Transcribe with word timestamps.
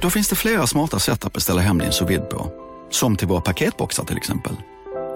Då 0.00 0.10
finns 0.10 0.28
det 0.28 0.36
flera 0.36 0.66
smarta 0.66 0.98
sätt 0.98 1.24
att 1.24 1.32
beställa 1.32 1.60
hem 1.60 1.78
din 1.78 1.92
sous 1.92 2.20
på. 2.30 2.52
Som 2.90 3.16
till 3.16 3.28
våra 3.28 3.40
paketboxar 3.40 4.04
till 4.04 4.16
exempel. 4.16 4.52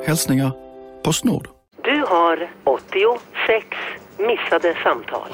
Hälsningar 0.07 0.53
Postnord. 1.05 1.49
Du 1.85 2.05
har 2.09 2.51
86 2.65 3.67
missade 4.19 4.75
samtal. 4.85 5.29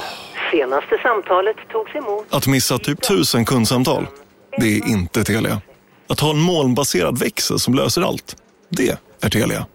Senaste 0.51 0.99
samtalet 1.03 1.57
togs 1.73 1.95
emot... 1.95 2.27
Att 2.31 2.47
missa 2.47 2.79
typ 2.79 3.03
tusen 3.03 3.45
kundsamtal, 3.45 4.07
det 4.59 4.77
är 4.77 4.89
inte 4.89 5.25
Telia. 5.25 5.61
Att 6.09 6.21
ha 6.21 6.31
en 6.31 6.39
molnbaserad 6.39 7.19
växel 7.19 7.59
som 7.59 7.75
löser 7.75 8.03
allt, 8.03 8.37
det 8.69 8.99
är 9.21 9.31
Telia. 9.31 9.67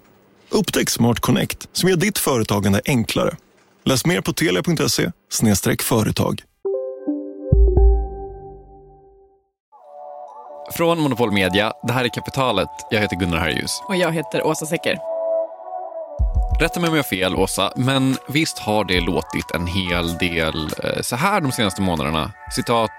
Upptäck 0.50 0.90
Smart 0.90 1.20
Connect 1.20 1.68
som 1.72 1.90
gör 1.90 1.98
ditt 1.98 2.18
företagande 2.18 2.82
enklare. 2.86 3.36
Läs 3.86 4.06
mer 4.06 4.22
på 4.22 4.34
telia.se 4.34 5.12
företag. 5.82 6.44
Från 10.72 11.00
Monopol 11.00 11.32
Media, 11.32 11.74
det 11.84 11.94
här 11.94 12.06
är 12.06 12.10
Kapitalet. 12.10 12.70
Jag 12.90 13.00
heter 13.02 13.16
Gunnar 13.16 13.38
Harjus. 13.38 13.84
Och 13.88 13.96
jag 13.96 14.12
heter 14.12 14.48
Åsa 14.48 14.66
Secker. 14.66 14.98
Rätta 16.60 16.80
mig 16.80 16.88
om 16.90 16.96
jag 16.96 17.04
har 17.04 17.08
fel, 17.08 17.36
Åsa, 17.36 17.72
men 17.76 18.18
visst 18.30 18.60
har 18.60 18.84
det 18.84 19.00
låtit 19.00 19.52
en 19.52 19.68
hel 19.68 20.18
del 20.18 20.56
eh, 20.84 21.02
så 21.02 21.16
här 21.16 21.42
de 21.42 21.52
senaste 21.52 21.82
månaderna? 21.82 22.32
Citat. 22.56 22.92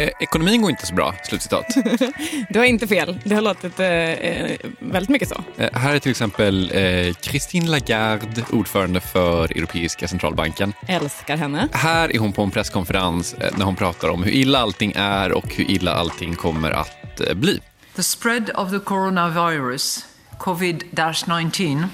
Eh, 0.00 0.10
ekonomin 0.20 0.62
går 0.62 0.70
inte 0.70 0.86
så 0.86 0.94
bra. 0.94 1.14
Slutcitat. 1.24 1.66
du 2.48 2.58
har 2.58 2.66
inte 2.66 2.86
fel. 2.86 3.20
Det 3.24 3.34
har 3.34 3.42
låtit 3.42 3.80
eh, 3.80 3.86
eh, 3.86 4.56
väldigt 4.78 5.08
mycket 5.08 5.28
så. 5.28 5.44
Eh, 5.56 5.68
här 5.72 5.94
är 5.94 5.98
till 5.98 6.10
exempel 6.10 6.70
eh, 6.74 7.14
Christine 7.20 7.70
Lagarde, 7.70 8.44
ordförande 8.52 9.00
för 9.00 9.44
Europeiska 9.44 10.08
centralbanken. 10.08 10.72
Älskar 10.86 11.36
henne. 11.36 11.68
Här 11.72 12.16
är 12.16 12.18
hon 12.18 12.32
på 12.32 12.42
en 12.42 12.50
presskonferens 12.50 13.34
eh, 13.34 13.50
när 13.58 13.64
hon 13.64 13.76
pratar 13.76 14.08
om 14.08 14.22
hur 14.22 14.32
illa 14.32 14.58
allting 14.58 14.92
är 14.96 15.32
och 15.32 15.54
hur 15.54 15.70
illa 15.70 15.94
allting 15.94 16.34
kommer 16.34 16.70
att 16.70 17.20
eh, 17.20 17.34
bli. 17.34 17.60
The 17.96 18.02
spread 18.02 18.50
of 18.54 18.70
the 18.70 18.78
coronavirus, 18.78 20.06
covid-19, 20.38 21.84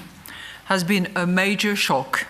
has 0.63 0.83
been 0.83 1.07
a 1.15 1.25
major 1.25 1.75
shock 1.75 2.25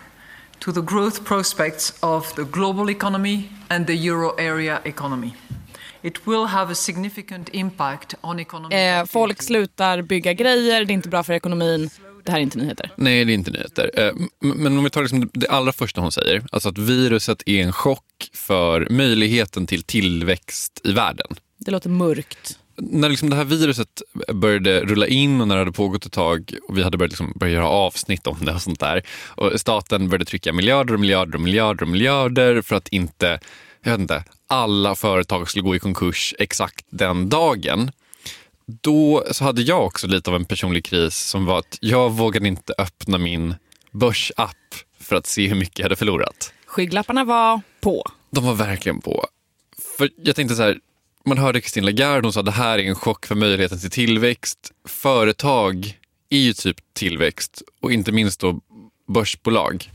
to 0.60 0.72
the 0.72 0.82
growth 0.82 1.24
prospects 1.24 1.94
of 2.00 2.34
the 2.34 2.44
global 2.44 2.90
economy 2.90 3.50
and 3.70 3.88
the 3.88 4.08
euro 4.08 4.40
area 4.40 4.80
economy. 4.84 5.34
Eh, 8.72 9.06
folk 9.06 9.44
slutar 9.44 10.02
bygga 10.02 10.34
grejer, 10.34 10.86
det 10.86 10.92
är 10.92 10.96
inte 10.96 11.10
bra 11.10 11.24
för 11.24 11.34
ekonomin. 11.34 11.90
Det 12.24 12.32
här 12.32 12.40
är 12.40 12.44
inte 12.44 12.58
nyheter. 12.58 12.92
Nej, 12.96 13.26
det 13.26 13.32
är 13.32 13.34
inte 13.34 13.52
nyheter. 13.52 13.92
Eh, 13.94 14.14
men 14.40 14.78
om 14.78 14.84
vi 14.84 14.90
tar 14.90 15.02
liksom 15.02 15.30
det 15.34 15.48
allra 15.48 15.72
första 15.72 16.02
hon 16.02 16.12
säger, 16.12 16.44
alltså 16.52 16.70
att 16.70 16.78
viruset 16.78 17.44
är 17.46 17.64
en 17.64 17.74
chock 17.74 18.30
för 18.34 18.88
möjligheten 18.90 19.68
till 19.68 19.84
tillväxt 19.84 20.82
i 20.84 20.92
världen. 20.92 21.28
Det 21.58 21.72
låter 21.72 21.90
mörkt. 21.90 22.60
När 22.76 23.10
liksom 23.10 23.30
det 23.30 23.36
här 23.36 23.44
viruset 23.44 24.02
började 24.34 24.80
rulla 24.80 25.08
in 25.08 25.42
och 25.42 25.48
när 25.48 25.56
det 25.56 25.62
hade 25.62 25.72
pågått 25.72 26.06
ett 26.06 26.12
tag 26.12 26.54
och 26.68 26.78
vi 26.78 26.84
hade 26.84 26.98
börjat 26.98 27.12
liksom 27.12 27.34
börja 27.36 27.54
göra 27.54 27.68
avsnitt 27.68 28.28
om 28.28 28.46
det 28.46 28.54
och 28.54 28.62
sånt 28.62 28.80
där. 28.80 29.02
Och 29.28 29.60
staten 29.60 30.10
började 30.10 30.26
trycka 30.26 30.54
miljarder 30.54 30.94
och 30.94 31.00
miljarder 31.00 31.36
och 31.36 31.42
miljarder 31.42 31.84
och 31.84 31.90
miljarder 31.90 32.62
för 32.62 32.76
att 32.76 32.88
inte 32.88 33.40
jag 33.84 33.92
vet 33.92 34.00
inte, 34.00 34.24
alla 34.48 34.96
företag 34.96 35.50
skulle 35.50 35.64
gå 35.64 35.76
i 35.76 35.80
konkurs 35.80 36.36
exakt 36.40 36.86
den 36.90 37.30
dagen. 37.30 37.92
Då 38.66 39.24
så 39.32 39.44
hade 39.44 39.62
jag 39.62 39.86
också 39.86 40.08
lite 40.08 40.30
av 40.30 40.36
en 40.36 40.46
personlig 40.46 40.86
kris 40.86 41.18
som 41.18 41.46
var 41.46 41.60
att 41.60 41.78
jag 41.82 42.10
vågade 42.10 42.48
inte 42.48 42.74
öppna 42.78 43.18
min 43.18 43.56
börsapp 43.92 44.76
för 45.00 45.16
att 45.16 45.26
se 45.26 45.48
hur 45.48 45.56
mycket 45.56 45.80
jag 45.80 45.86
hade 45.86 45.96
förlorat. 45.96 46.54
Skygglapparna 46.66 47.24
var 47.24 47.62
på. 47.82 48.04
De 48.32 48.46
var 48.46 48.54
verkligen 48.54 49.02
på. 49.02 49.28
För 49.98 50.10
jag 50.24 50.36
tänkte 50.36 50.56
så 50.56 50.64
här, 50.64 50.80
man 51.26 51.38
hörde 51.38 51.62
Christine 51.62 51.86
Lagarde, 51.86 52.28
hon 52.28 52.34
sa 52.34 52.40
att 52.40 52.46
det 52.46 52.52
här 52.52 52.80
är 52.80 52.84
en 52.84 52.96
chock 52.96 53.26
för 53.26 53.36
möjligheten 53.36 53.80
till 53.80 53.92
tillväxt. 53.92 54.72
Företag 54.88 55.98
är 56.30 56.38
ju 56.38 56.54
typ 56.54 56.78
tillväxt 56.94 57.62
och 57.82 57.92
inte 57.92 58.12
minst 58.12 58.40
då 58.40 58.60
börsbolag. 59.08 59.92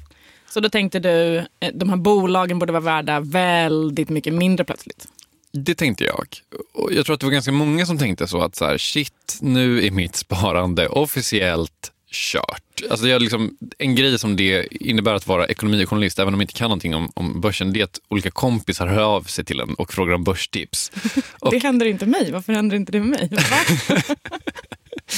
Så 0.53 0.61
då 0.61 0.69
tänkte 0.69 0.99
du, 0.99 1.37
eh, 1.37 1.45
de 1.75 1.89
här 1.89 1.97
bolagen 1.97 2.59
borde 2.59 2.73
vara 2.73 2.83
värda 2.83 3.21
väldigt 3.21 4.09
mycket 4.09 4.35
mindre 4.35 4.65
plötsligt? 4.65 5.09
Det 5.53 5.75
tänkte 5.75 6.05
jag. 6.05 6.27
Och 6.75 6.93
jag 6.93 7.07
tror 7.07 7.15
att 7.15 7.21
det 7.21 7.27
var 7.27 7.33
ganska 7.33 7.53
många 7.53 7.87
som 7.87 7.99
tänkte 7.99 8.27
så 8.27 8.43
att 8.43 8.57
så 8.57 8.65
här, 8.65 8.79
shit, 8.79 9.39
nu 9.41 9.87
är 9.87 9.91
mitt 9.91 10.17
sparande 10.17 10.89
officiellt 10.89 11.93
kört. 12.13 12.83
Alltså 12.91 13.09
jag 13.09 13.23
liksom, 13.23 13.57
en 13.79 13.95
grej 13.95 14.19
som 14.19 14.37
det 14.37 14.67
innebär 14.71 15.15
att 15.15 15.27
vara 15.27 15.47
ekonomijournalist, 15.47 16.19
även 16.19 16.35
om 16.35 16.39
man 16.39 16.43
inte 16.43 16.55
kan 16.55 16.69
någonting 16.69 16.95
om, 16.95 17.13
om 17.15 17.41
börsen, 17.41 17.73
det 17.73 17.81
är 17.81 17.85
att 17.85 18.01
olika 18.09 18.31
kompisar 18.31 18.87
hör 18.87 19.03
av 19.03 19.23
sig 19.23 19.45
till 19.45 19.61
en 19.61 19.75
och 19.75 19.93
frågar 19.93 20.15
om 20.15 20.25
börstips. 20.25 20.93
Och, 21.39 21.51
det 21.51 21.59
händer 21.59 21.87
inte 21.87 22.07
mig. 22.07 22.33
Varför 22.33 22.53
händer 22.53 22.77
inte 22.77 22.93
det 22.93 23.01
med 23.01 23.09
mig? 23.09 23.31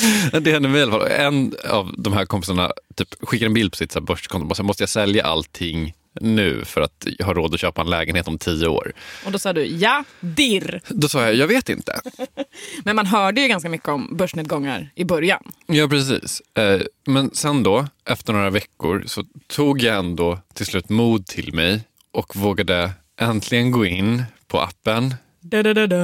det 0.40 0.52
händer 0.52 0.68
mig 0.68 0.80
i 0.80 0.82
alla 0.82 0.92
fall. 0.92 1.06
En 1.06 1.54
av 1.70 1.94
de 1.98 2.12
här 2.12 2.24
kompisarna 2.24 2.72
typ, 2.94 3.08
skickar 3.20 3.46
en 3.46 3.54
bild 3.54 3.72
på 3.72 3.76
sitt 3.76 3.92
så 3.92 3.98
här, 3.98 4.06
börskonto 4.06 4.50
och 4.50 4.56
säger, 4.56 4.66
måste 4.66 4.82
jag 4.82 4.90
sälja 4.90 5.24
allting 5.24 5.94
nu 6.20 6.64
för 6.64 6.80
att 6.80 7.06
jag 7.18 7.26
har 7.26 7.34
råd 7.34 7.54
att 7.54 7.60
köpa 7.60 7.80
en 7.80 7.90
lägenhet 7.90 8.28
om 8.28 8.38
tio 8.38 8.68
år. 8.68 8.92
Och 9.26 9.32
då 9.32 9.38
sa 9.38 9.52
du 9.52 9.64
ja, 9.66 10.04
dirr. 10.20 10.80
Då 10.88 11.08
sa 11.08 11.22
jag, 11.22 11.34
jag 11.34 11.46
vet 11.46 11.68
inte. 11.68 12.00
Men 12.84 12.96
man 12.96 13.06
hörde 13.06 13.40
ju 13.40 13.48
ganska 13.48 13.68
mycket 13.68 13.88
om 13.88 14.16
börsnedgångar 14.16 14.90
i 14.94 15.04
början. 15.04 15.42
Ja, 15.66 15.88
precis. 15.88 16.42
Eh, 16.54 16.80
men 17.06 17.30
sen 17.34 17.62
då, 17.62 17.86
efter 18.04 18.32
några 18.32 18.50
veckor, 18.50 19.04
så 19.06 19.24
tog 19.46 19.82
jag 19.82 19.96
ändå 19.96 20.38
till 20.54 20.66
slut 20.66 20.88
mod 20.88 21.26
till 21.26 21.54
mig 21.54 21.80
och 22.12 22.36
vågade 22.36 22.90
äntligen 23.20 23.70
gå 23.70 23.86
in 23.86 24.22
på 24.46 24.60
appen. 24.60 25.14
Da, 25.40 25.62
da, 25.62 25.86
da, 25.86 25.96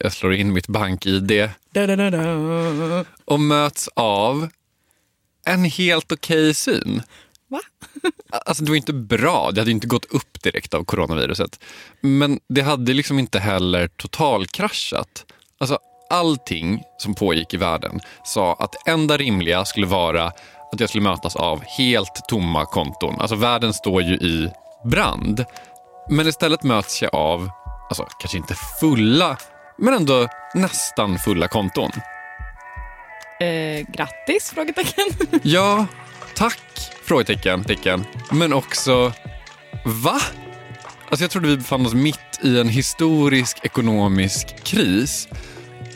jag 0.00 0.12
slår 0.12 0.34
in 0.34 0.52
mitt 0.52 0.68
bank-id 0.68 1.50
och 3.24 3.40
möts 3.40 3.88
av 3.94 4.48
en 5.46 5.64
helt 5.64 6.12
okej 6.12 6.42
okay 6.42 6.54
syn. 6.54 7.02
Va? 7.48 7.60
alltså 8.46 8.64
det 8.64 8.70
var 8.70 8.76
inte 8.76 8.92
bra, 8.92 9.50
det 9.50 9.60
hade 9.60 9.70
inte 9.70 9.86
gått 9.86 10.04
upp 10.04 10.42
direkt 10.42 10.74
av 10.74 10.84
coronaviruset. 10.84 11.64
Men 12.00 12.40
det 12.48 12.62
hade 12.62 12.92
liksom 12.92 13.18
inte 13.18 13.38
heller 13.38 13.88
totalkraschat. 13.88 15.24
Alltså 15.58 15.78
allting 16.10 16.82
som 16.98 17.14
pågick 17.14 17.54
i 17.54 17.56
världen 17.56 18.00
sa 18.24 18.54
att 18.54 18.72
det 18.72 18.90
enda 18.90 19.16
rimliga 19.16 19.64
skulle 19.64 19.86
vara 19.86 20.32
att 20.72 20.80
jag 20.80 20.88
skulle 20.88 21.04
mötas 21.04 21.36
av 21.36 21.62
helt 21.64 22.20
tomma 22.28 22.64
konton. 22.64 23.20
Alltså 23.20 23.36
världen 23.36 23.74
står 23.74 24.02
ju 24.02 24.14
i 24.14 24.50
brand. 24.84 25.44
Men 26.10 26.28
istället 26.28 26.62
möts 26.62 27.02
jag 27.02 27.14
av, 27.14 27.50
alltså 27.88 28.04
kanske 28.18 28.38
inte 28.38 28.54
fulla, 28.80 29.36
men 29.78 29.94
ändå 29.94 30.28
nästan 30.54 31.18
fulla 31.18 31.48
konton. 31.48 31.90
Eh, 33.40 33.86
grattis? 33.88 34.50
Frågetecken. 34.54 35.06
ja, 35.42 35.86
tack? 36.34 36.92
Frågetecken. 37.04 37.64
Tecken. 37.64 38.04
Men 38.30 38.52
också, 38.52 39.12
va? 39.84 40.20
Alltså 41.08 41.24
jag 41.24 41.30
trodde 41.30 41.48
vi 41.48 41.56
befann 41.56 41.86
oss 41.86 41.94
mitt 41.94 42.40
i 42.42 42.60
en 42.60 42.68
historisk 42.68 43.58
ekonomisk 43.62 44.64
kris. 44.64 45.28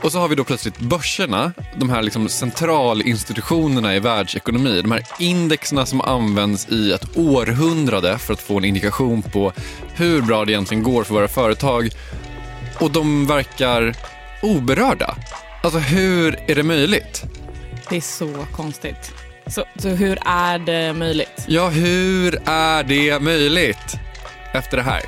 Och 0.02 0.12
så 0.12 0.18
har 0.18 0.28
vi 0.28 0.34
då 0.34 0.44
plötsligt 0.44 0.78
börserna, 0.78 1.52
de 1.76 1.90
här 1.90 2.02
liksom 2.02 2.28
centralinstitutionerna 2.28 3.96
i 3.96 4.00
världsekonomi. 4.00 4.82
De 4.82 4.92
här 4.92 5.02
indexerna 5.18 5.86
som 5.86 6.00
används 6.00 6.68
i 6.68 6.92
ett 6.92 7.16
århundrade 7.16 8.18
för 8.18 8.32
att 8.32 8.40
få 8.40 8.58
en 8.58 8.64
indikation 8.64 9.22
på 9.22 9.52
hur 9.94 10.22
bra 10.22 10.44
det 10.44 10.52
egentligen 10.52 10.82
går 10.82 11.04
för 11.04 11.14
våra 11.14 11.28
företag. 11.28 11.90
Och 12.80 12.90
de 12.90 13.26
verkar 13.26 13.96
oberörda. 14.42 15.16
Alltså 15.62 15.78
hur 15.78 16.50
är 16.50 16.54
det 16.54 16.62
möjligt? 16.62 17.24
Det 17.90 17.96
är 17.96 18.00
så 18.00 18.46
konstigt. 18.52 19.12
Så, 19.46 19.64
så 19.76 19.88
hur 19.88 20.18
är 20.26 20.58
det 20.58 20.92
möjligt? 20.92 21.44
Ja, 21.46 21.68
hur 21.68 22.42
är 22.48 22.84
det 22.84 23.22
möjligt? 23.22 23.96
Efter 24.52 24.76
det 24.76 24.82
här. 24.82 25.02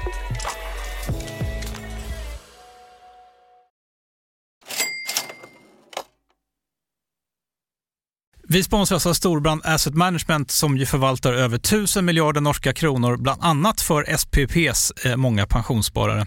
Vi 8.51 8.63
sponsras 8.63 9.07
av 9.07 9.13
Storbrand 9.13 9.63
Asset 9.65 9.95
Management 9.95 10.51
som 10.51 10.77
ju 10.77 10.87
förvaltar 10.87 11.33
över 11.33 11.57
1000 11.57 12.05
miljarder 12.05 12.41
norska 12.41 12.73
kronor, 12.73 13.17
bland 13.17 13.43
annat 13.43 13.81
för 13.81 14.17
SPPs 14.17 14.91
eh, 15.05 15.17
många 15.17 15.47
pensionssparare. 15.47 16.27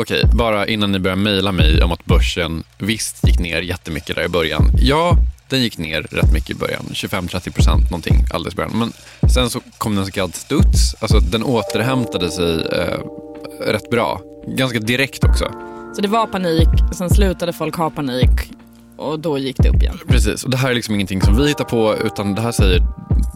Okej, 0.00 0.24
bara 0.34 0.66
innan 0.66 0.92
ni 0.92 0.98
börjar 0.98 1.16
mejla 1.16 1.52
mig 1.52 1.82
om 1.82 1.92
att 1.92 2.04
börsen 2.04 2.64
visst 2.78 3.26
gick 3.28 3.38
ner 3.38 3.62
jättemycket 3.62 4.16
där 4.16 4.24
i 4.24 4.28
början. 4.28 4.70
Ja, 4.80 5.16
den 5.48 5.62
gick 5.62 5.78
ner 5.78 6.02
rätt 6.02 6.32
mycket 6.32 6.50
i 6.50 6.54
början. 6.54 6.84
25-30 6.92 7.52
procent 7.52 7.90
någonting 7.90 8.16
alldeles 8.30 8.54
i 8.54 8.56
början. 8.56 8.78
Men 8.78 8.92
sen 9.30 9.50
så 9.50 9.60
kom 9.78 9.94
den 9.96 10.06
så 10.06 10.12
kallad 10.12 10.34
studs. 10.34 10.94
Alltså 11.00 11.20
den 11.20 11.42
återhämtade 11.42 12.30
sig 12.30 12.54
eh, 12.54 13.00
rätt 13.72 13.90
bra. 13.90 14.20
Ganska 14.46 14.78
direkt 14.78 15.24
också. 15.24 15.44
Så 15.94 16.00
det 16.00 16.08
var 16.08 16.26
panik, 16.26 16.68
sen 16.94 17.10
slutade 17.10 17.52
folk 17.52 17.76
ha 17.76 17.90
panik 17.90 18.30
och 18.98 19.20
då 19.20 19.38
gick 19.38 19.56
det 19.56 19.68
upp 19.68 19.82
igen. 19.82 19.98
Precis, 20.08 20.44
och 20.44 20.50
det 20.50 20.56
här 20.56 20.70
är 20.70 20.74
liksom 20.74 20.94
ingenting 20.94 21.22
som 21.22 21.36
vi 21.36 21.48
hittar 21.48 21.64
på 21.64 21.96
utan 22.04 22.34
det 22.34 22.40
här 22.40 22.52
säger 22.52 22.82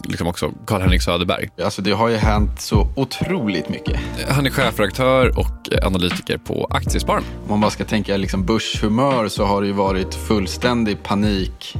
liksom 0.05 0.26
också 0.26 0.53
Karl-Henrik 0.67 1.03
Söderberg. 1.03 1.49
Alltså 1.64 1.82
det 1.82 1.93
har 1.93 2.09
ju 2.09 2.17
hänt 2.17 2.61
så 2.61 2.88
otroligt 2.97 3.69
mycket. 3.69 4.00
Han 4.29 4.47
är 4.47 4.50
chefredaktör 4.50 5.38
och 5.38 5.85
analytiker 5.87 6.38
på 6.38 6.67
Aktiespararna. 6.70 7.26
Om 7.43 7.50
man 7.50 7.61
bara 7.61 7.70
ska 7.70 7.85
tänka 7.85 8.17
liksom 8.17 8.47
börshumör 8.47 9.29
så 9.29 9.44
har 9.44 9.61
det 9.61 9.67
ju 9.67 9.73
varit 9.73 10.14
fullständig 10.14 11.03
panik 11.03 11.76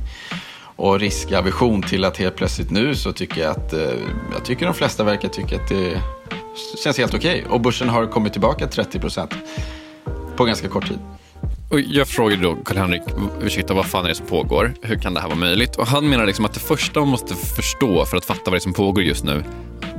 och 0.77 1.01
riskaversion 1.01 1.83
till 1.83 2.05
att 2.05 2.17
helt 2.17 2.37
plötsligt 2.37 2.71
nu 2.71 2.95
så 2.95 3.13
tycker 3.13 3.41
jag 3.41 3.51
att, 3.51 3.73
eh, 3.73 3.81
jag 4.33 4.45
tycker 4.45 4.67
de 4.67 4.75
flesta 4.75 5.05
verkar 5.05 5.29
tycka 5.29 5.57
att 5.57 5.69
det 5.69 6.01
känns 6.85 6.99
helt 6.99 7.15
okej. 7.15 7.41
Okay. 7.41 7.53
Och 7.53 7.61
börsen 7.61 7.89
har 7.89 8.07
kommit 8.07 8.33
tillbaka 8.33 8.67
30 8.67 8.99
procent 8.99 9.35
på 10.37 10.45
ganska 10.45 10.69
kort 10.69 10.89
tid. 10.89 10.99
Och 11.73 11.81
jag 11.81 12.09
frågade 12.09 12.43
då 12.43 12.57
Karl-Henrik, 12.57 13.03
ursäkta 13.43 13.75
vad 13.75 13.87
fan 13.87 14.05
är 14.05 14.09
det 14.09 14.15
som 14.15 14.27
pågår? 14.27 14.75
Hur 14.83 14.97
kan 14.97 15.15
det 15.15 15.21
här 15.21 15.29
vara 15.29 15.39
möjligt? 15.39 15.77
Och 15.77 15.87
han 15.87 16.09
menar 16.09 16.27
liksom 16.27 16.45
att 16.45 16.55
det 16.55 16.61
första 16.61 17.01
man 17.01 17.09
måste 17.09 17.35
förstå 17.35 18.05
för 18.05 18.17
att 18.17 18.25
fatta 18.25 18.41
vad 18.45 18.53
det 18.53 18.59
är 18.59 18.61
som 18.61 18.73
pågår 18.73 19.05
just 19.05 19.25
nu, 19.25 19.45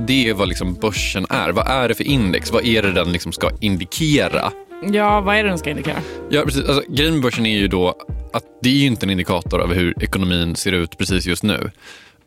det 0.06 0.28
är 0.28 0.34
vad 0.34 0.48
liksom 0.48 0.74
börsen 0.74 1.26
är. 1.30 1.50
Vad 1.52 1.68
är 1.68 1.88
det 1.88 1.94
för 1.94 2.04
index? 2.04 2.52
Vad 2.52 2.64
är 2.64 2.82
det 2.82 2.92
den 2.92 3.12
liksom 3.12 3.32
ska 3.32 3.50
indikera? 3.60 4.52
Ja, 4.92 5.20
vad 5.20 5.36
är 5.36 5.42
det 5.42 5.48
den 5.48 5.58
ska 5.58 5.70
indikera? 5.70 5.96
Ja, 6.30 6.42
precis. 6.44 6.68
Alltså, 6.68 6.82
grejen 6.88 7.12
med 7.12 7.22
börsen 7.22 7.46
är 7.46 7.58
ju 7.58 7.68
då 7.68 7.88
att 8.32 8.44
det 8.62 8.68
är 8.68 8.74
ju 8.74 8.86
inte 8.86 9.06
en 9.06 9.10
indikator 9.10 9.62
över 9.62 9.74
hur 9.74 10.02
ekonomin 10.02 10.56
ser 10.56 10.72
ut 10.72 10.98
precis 10.98 11.26
just 11.26 11.42
nu. 11.42 11.70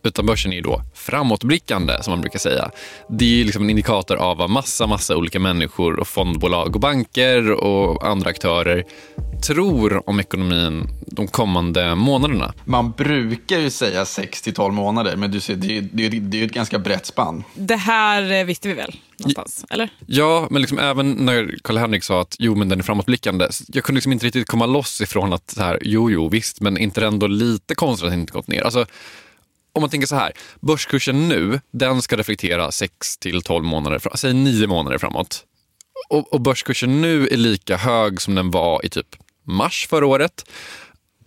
Utan 0.03 0.25
börsen 0.25 0.51
är 0.51 0.55
ju 0.55 0.61
då 0.61 0.81
framåtblickande, 0.93 2.03
som 2.03 2.11
man 2.11 2.21
brukar 2.21 2.39
säga. 2.39 2.71
Det 3.09 3.41
är 3.41 3.45
liksom 3.45 3.63
en 3.63 3.69
indikator 3.69 4.15
av 4.15 4.37
vad 4.37 4.49
massa, 4.49 4.87
massa 4.87 5.15
olika 5.17 5.39
människor 5.39 5.99
och 5.99 6.07
fondbolag 6.07 6.75
och 6.75 6.81
banker 6.81 7.51
och 7.51 8.07
andra 8.07 8.29
aktörer 8.29 8.83
tror 9.47 10.09
om 10.09 10.19
ekonomin 10.19 10.87
de 11.07 11.27
kommande 11.27 11.95
månaderna. 11.95 12.53
Man 12.65 12.91
brukar 12.91 13.59
ju 13.59 13.69
säga 13.69 14.05
6 14.05 14.41
till 14.41 14.53
12 14.53 14.73
månader, 14.73 15.15
men 15.15 15.31
du 15.31 15.39
ser, 15.39 15.55
det, 15.55 15.77
är, 15.77 15.81
det, 15.91 16.05
är, 16.05 16.09
det 16.09 16.41
är 16.41 16.45
ett 16.45 16.51
ganska 16.51 16.79
brett 16.79 17.05
spann. 17.05 17.43
Det 17.55 17.75
här 17.75 18.31
eh, 18.31 18.45
visste 18.45 18.67
vi 18.67 18.73
väl 18.73 18.95
någonstans, 19.17 19.65
eller? 19.69 19.89
Ja, 20.05 20.47
men 20.51 20.61
liksom 20.61 20.79
även 20.79 21.11
när 21.11 21.57
Karl-Henrik 21.63 22.03
sa 22.03 22.21
att 22.21 22.35
jo, 22.39 22.55
men 22.55 22.69
den 22.69 22.79
är 22.79 22.83
framåtblickande. 22.83 23.47
Jag 23.67 23.83
kunde 23.83 23.97
liksom 23.97 24.11
inte 24.11 24.25
riktigt 24.25 24.47
komma 24.47 24.65
loss 24.65 25.01
ifrån 25.01 25.33
att 25.33 25.51
så 25.51 25.63
här, 25.63 25.79
jo, 25.81 26.11
jo, 26.11 26.29
visst, 26.29 26.61
men 26.61 26.77
inte 26.77 27.05
ändå 27.05 27.27
lite 27.27 27.75
konstigt 27.75 28.05
att 28.05 28.11
den 28.11 28.19
inte 28.19 28.33
gått 28.33 28.47
ner? 28.47 28.61
Alltså, 28.61 28.85
om 29.77 29.81
man 29.81 29.89
tänker 29.89 30.07
så 30.07 30.15
här, 30.15 30.31
börskursen 30.59 31.29
nu, 31.29 31.59
den 31.71 32.01
ska 32.01 32.17
reflektera 32.17 32.71
6 32.71 33.17
till 33.17 33.41
12 33.41 33.65
månader, 33.65 34.01
säg 34.15 34.33
9 34.33 34.67
månader 34.67 34.97
framåt. 34.97 35.43
Och, 36.09 36.33
och 36.33 36.41
börskursen 36.41 37.01
nu 37.01 37.27
är 37.27 37.37
lika 37.37 37.77
hög 37.77 38.21
som 38.21 38.35
den 38.35 38.51
var 38.51 38.85
i 38.85 38.89
typ 38.89 39.15
mars 39.43 39.87
förra 39.89 40.05
året. 40.05 40.49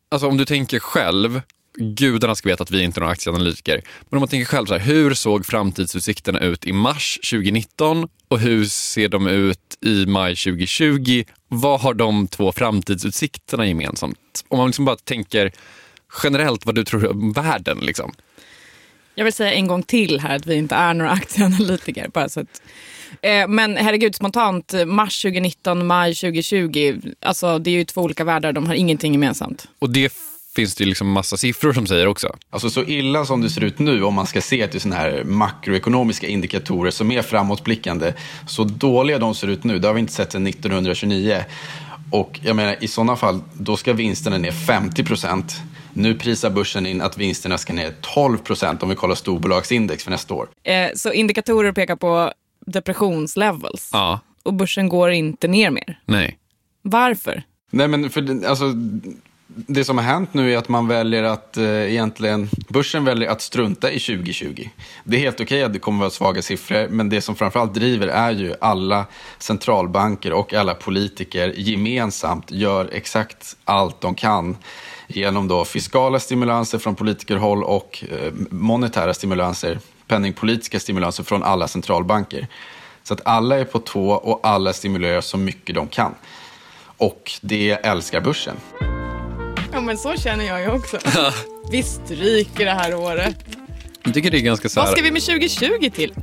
Alltså 0.09 0.29
om 0.29 0.37
du 0.37 0.45
tänker 0.45 0.79
själv, 0.79 1.41
gudarna 1.75 2.35
ska 2.35 2.49
veta 2.49 2.63
att 2.63 2.71
vi 2.71 2.83
inte 2.83 2.99
är 2.99 3.01
några 3.01 3.13
aktieanalytiker, 3.13 3.83
men 4.01 4.17
om 4.17 4.21
man 4.21 4.29
tänker 4.29 4.47
själv 4.47 4.67
så 4.67 4.75
här, 4.75 4.81
hur 4.81 5.15
såg 5.15 5.47
framtidsutsikterna 5.47 6.41
ut 6.41 6.67
i 6.67 6.73
mars 6.73 7.19
2019 7.31 8.09
och 8.29 8.39
hur 8.39 8.65
ser 8.65 9.09
de 9.09 9.27
ut 9.27 9.79
i 9.87 10.07
maj 10.07 10.37
2020? 10.37 11.25
Vad 11.49 11.81
har 11.81 11.95
de 11.95 12.29
två 12.29 12.53
framtidsutsikterna 12.53 13.67
gemensamt? 13.67 14.45
Om 14.49 14.59
man 14.59 14.67
liksom 14.67 14.85
bara 14.85 14.97
tänker 14.97 15.53
generellt 16.23 16.67
vad 16.67 16.75
du 16.75 16.85
tror 16.85 17.11
om 17.11 17.33
världen. 17.33 17.79
Liksom. 17.79 18.13
Jag 19.21 19.25
vill 19.25 19.33
säga 19.33 19.53
en 19.53 19.67
gång 19.67 19.83
till 19.83 20.21
här 20.21 20.37
att 20.37 20.47
vi 20.47 20.55
inte 20.55 20.75
är 20.75 20.95
några 20.95 21.11
aktieanalytiker. 21.21 22.09
Bara 22.09 22.29
så 22.29 22.41
att, 22.41 22.63
eh, 23.23 23.49
men 23.49 23.77
herregud, 23.77 24.15
spontant, 24.15 24.75
mars 24.87 25.23
2019, 25.23 25.87
maj 25.87 26.15
2020. 26.15 27.01
Alltså, 27.21 27.59
det 27.59 27.71
är 27.71 27.75
ju 27.75 27.85
två 27.85 28.01
olika 28.01 28.25
världar, 28.25 28.53
de 28.53 28.67
har 28.67 28.75
ingenting 28.75 29.13
gemensamt. 29.13 29.69
Och 29.79 29.91
det 29.91 30.13
finns 30.55 30.75
det 30.75 30.85
liksom 30.85 31.13
massa 31.13 31.37
siffror 31.37 31.73
som 31.73 31.87
säger 31.87 32.07
också. 32.07 32.37
Alltså 32.51 32.71
så 32.71 32.85
illa 32.85 33.25
som 33.25 33.41
det 33.41 33.51
ser 33.51 33.65
ut 33.65 33.79
nu 33.79 34.03
om 34.03 34.15
man 34.15 34.27
ska 34.27 34.41
se 34.41 34.67
till 34.67 34.81
sådana 34.81 35.01
här 35.01 35.25
makroekonomiska 35.25 36.27
indikatorer 36.27 36.91
som 36.91 37.11
är 37.11 37.23
framåtblickande. 37.23 38.13
Så 38.49 38.65
dåliga 38.65 39.19
de 39.19 39.35
ser 39.35 39.49
ut 39.49 39.65
nu, 39.65 39.79
det 39.79 39.87
har 39.87 39.95
vi 39.95 40.01
inte 40.01 40.13
sett 40.13 40.33
sedan 40.33 40.47
1929. 40.47 41.45
Och 42.11 42.41
jag 42.43 42.57
menar 42.57 42.77
i 42.81 42.89
sådana 42.89 43.17
fall, 43.17 43.41
då 43.55 43.77
ska 43.77 43.93
vinsterna 43.93 44.39
ner 44.39 44.53
50 44.53 45.05
procent. 45.05 45.63
Nu 45.93 46.15
prisar 46.15 46.51
börsen 46.51 46.87
in 46.87 47.03
att 47.03 47.19
vinsterna 47.19 47.59
ska 47.59 47.73
ner 47.73 47.95
12 48.01 48.39
procent 48.39 48.83
om 48.83 48.89
vi 48.89 48.95
kollar 48.95 49.15
storbolagsindex 49.15 50.05
för 50.05 50.11
nästa 50.11 50.35
år. 50.35 50.49
Eh, 50.63 50.89
så 50.95 51.13
indikatorer 51.13 51.73
pekar 51.73 51.97
på 51.97 52.33
depressionslevels. 52.67 53.91
Ja. 53.93 54.21
Och 54.43 54.55
börsen 54.55 54.89
går 54.89 55.11
inte 55.11 55.49
ner 55.49 55.71
mer. 55.71 56.01
Nej. 56.05 56.39
Varför? 56.83 57.43
Nej, 57.71 57.89
men 57.89 58.11
för 58.11 58.47
alltså, 58.47 58.65
det 59.55 59.85
som 59.85 59.99
har 59.99 60.05
hänt 60.05 60.35
nu 60.35 60.53
är 60.53 60.59
att 60.59 60.69
man 60.69 60.89
väljer 60.89 61.23
att 61.23 61.57
eh, 61.57 61.65
egentligen, 61.65 62.49
börsen 62.69 63.05
väljer 63.05 63.29
att 63.29 63.41
strunta 63.43 63.91
i 63.91 64.01
2020. 64.01 64.69
Det 65.05 65.17
är 65.17 65.21
helt 65.21 65.41
okej 65.41 65.45
okay 65.45 65.63
att 65.63 65.73
det 65.73 65.79
kommer 65.79 65.99
att 65.99 66.01
vara 66.01 66.11
svaga 66.11 66.43
siffror, 66.43 66.89
men 66.89 67.09
det 67.09 67.21
som 67.21 67.37
framförallt 67.37 67.75
driver 67.75 68.09
är 68.09 68.31
ju 68.31 68.55
alla 68.61 69.07
centralbanker 69.39 70.33
och 70.33 70.55
alla 70.55 70.75
politiker 70.75 71.55
gemensamt 71.57 72.51
gör 72.51 72.91
exakt 72.93 73.57
allt 73.65 74.01
de 74.01 74.15
kan 74.15 74.57
genom 75.15 75.49
då 75.49 75.65
fiskala 75.65 76.21
stimulanser 76.21 76.79
från 76.79 76.95
politikerhåll 76.95 77.65
och 77.65 78.05
eh, 78.11 78.33
monetära 78.51 79.15
stimulanser, 79.15 79.79
penningpolitiska 80.07 80.81
stimulanser 80.81 81.25
från 81.25 81.43
alla 81.43 81.69
centralbanker. 81.69 82.47
Så 83.03 83.15
att 83.15 83.21
alla 83.25 83.59
är 83.59 83.65
på 83.65 83.79
tå 83.79 84.11
och 84.11 84.41
alla 84.43 84.73
stimulerar 84.73 85.21
så 85.21 85.37
mycket 85.37 85.75
de 85.75 85.89
kan. 85.89 86.15
Och 86.97 87.33
det 87.41 87.71
älskar 87.71 88.21
börsen. 88.21 88.57
Ja 89.73 89.81
men 89.81 89.99
så 89.99 90.17
känner 90.17 90.45
jag 90.45 90.61
ju 90.61 90.71
också. 90.71 90.99
Vi 91.71 91.83
stryker 91.83 92.65
det 92.65 92.71
här 92.71 92.95
året. 92.95 93.37
Jag 94.03 94.15
tycker 94.15 94.31
det 94.31 94.39
är 94.39 94.41
ganska 94.41 94.69
så 94.69 94.81
här, 94.81 94.87
Vad 94.87 94.93
ska 94.93 95.03
vi 95.03 95.11
med 95.11 95.23
2020 95.23 95.91
till? 95.95 96.15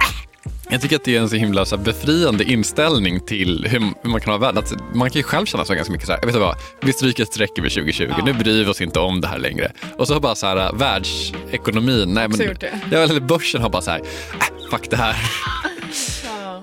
Jag 0.70 0.82
tycker 0.82 0.96
att 0.96 1.04
det 1.04 1.16
är 1.16 1.22
en 1.22 1.30
så 1.30 1.36
himla 1.36 1.66
så 1.66 1.76
här, 1.76 1.84
befriande 1.84 2.44
inställning 2.44 3.20
till 3.20 3.66
hur, 3.70 3.80
hur 3.80 4.10
man 4.10 4.22
kan 4.22 4.32
ha 4.32 4.38
världen. 4.38 4.64
Man 4.94 5.10
kan 5.10 5.20
ju 5.20 5.24
själv 5.24 5.46
känna 5.46 5.66
så 5.66 5.74
ganska 5.74 5.92
mycket 5.92 6.08
så 6.08 6.14
här, 6.14 6.20
vet 6.20 6.28
inte 6.28 6.40
vad, 6.40 6.56
vi 6.82 6.94
stryker 6.94 7.24
ett 7.24 7.34
streck 7.34 7.60
över 7.60 7.70
2020, 7.70 8.14
nu 8.26 8.34
bryr 8.34 8.64
vi 8.64 8.72
oss 8.72 8.82
inte 8.82 9.00
om 9.00 9.22
det 9.22 9.28
här 9.28 9.38
längre. 9.38 9.72
Och 9.98 10.08
så 10.08 10.14
har 10.14 10.22
bara 10.22 10.36
så 10.36 10.48
här, 10.48 10.74
världsekonomin, 10.74 12.14
nej 12.14 12.28
men, 12.28 12.40
ja, 12.92 12.98
eller 12.98 13.20
börsen 13.20 13.62
har 13.62 13.70
bara 13.70 13.82
så 13.82 13.92
här, 13.92 14.00
äh, 14.00 14.70
fuck 14.72 14.90
det 14.90 14.98
här. 14.98 15.16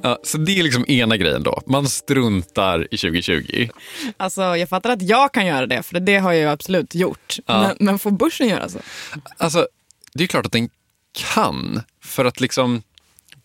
Ja, 0.02 0.18
så 0.22 0.38
det 0.38 0.58
är 0.58 0.62
liksom 0.62 0.84
ena 0.88 1.16
grejen 1.16 1.42
då, 1.42 1.62
man 1.66 1.88
struntar 1.88 2.94
i 2.94 2.96
2020. 2.96 3.68
Alltså, 4.16 4.42
jag 4.42 4.68
fattar 4.68 4.90
att 4.90 5.02
jag 5.02 5.32
kan 5.32 5.46
göra 5.46 5.66
det, 5.66 5.82
för 5.82 6.00
det 6.00 6.18
har 6.18 6.32
jag 6.32 6.40
ju 6.40 6.48
absolut 6.48 6.94
gjort. 6.94 7.36
Ja. 7.46 7.62
Men, 7.62 7.76
men 7.80 7.98
får 7.98 8.10
börsen 8.10 8.48
göra 8.48 8.68
så? 8.68 8.78
Alltså, 9.36 9.66
det 10.14 10.24
är 10.24 10.28
klart 10.28 10.46
att 10.46 10.52
den 10.52 10.68
kan. 11.34 11.82
För 12.04 12.24
att 12.24 12.40
liksom, 12.40 12.82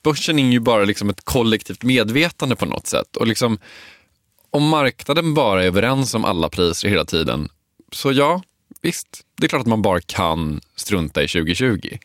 börsen 0.03 0.39
är 0.39 0.51
ju 0.51 0.59
bara 0.59 0.83
liksom 0.83 1.09
ett 1.09 1.25
kollektivt 1.25 1.83
medvetande 1.83 2.55
på 2.55 2.65
något 2.65 2.87
sätt. 2.87 3.15
Och 3.15 3.27
liksom, 3.27 3.59
om 4.51 4.67
marknaden 4.69 5.33
bara 5.33 5.63
är 5.63 5.67
överens 5.67 6.13
om 6.13 6.25
alla 6.25 6.49
priser 6.49 6.89
hela 6.89 7.05
tiden, 7.05 7.49
så 7.91 8.11
ja, 8.11 8.41
visst, 8.81 9.25
det 9.37 9.45
är 9.45 9.49
klart 9.49 9.61
att 9.61 9.67
man 9.67 9.81
bara 9.81 10.01
kan 10.01 10.61
strunta 10.75 11.23
i 11.23 11.27
2020. 11.27 11.97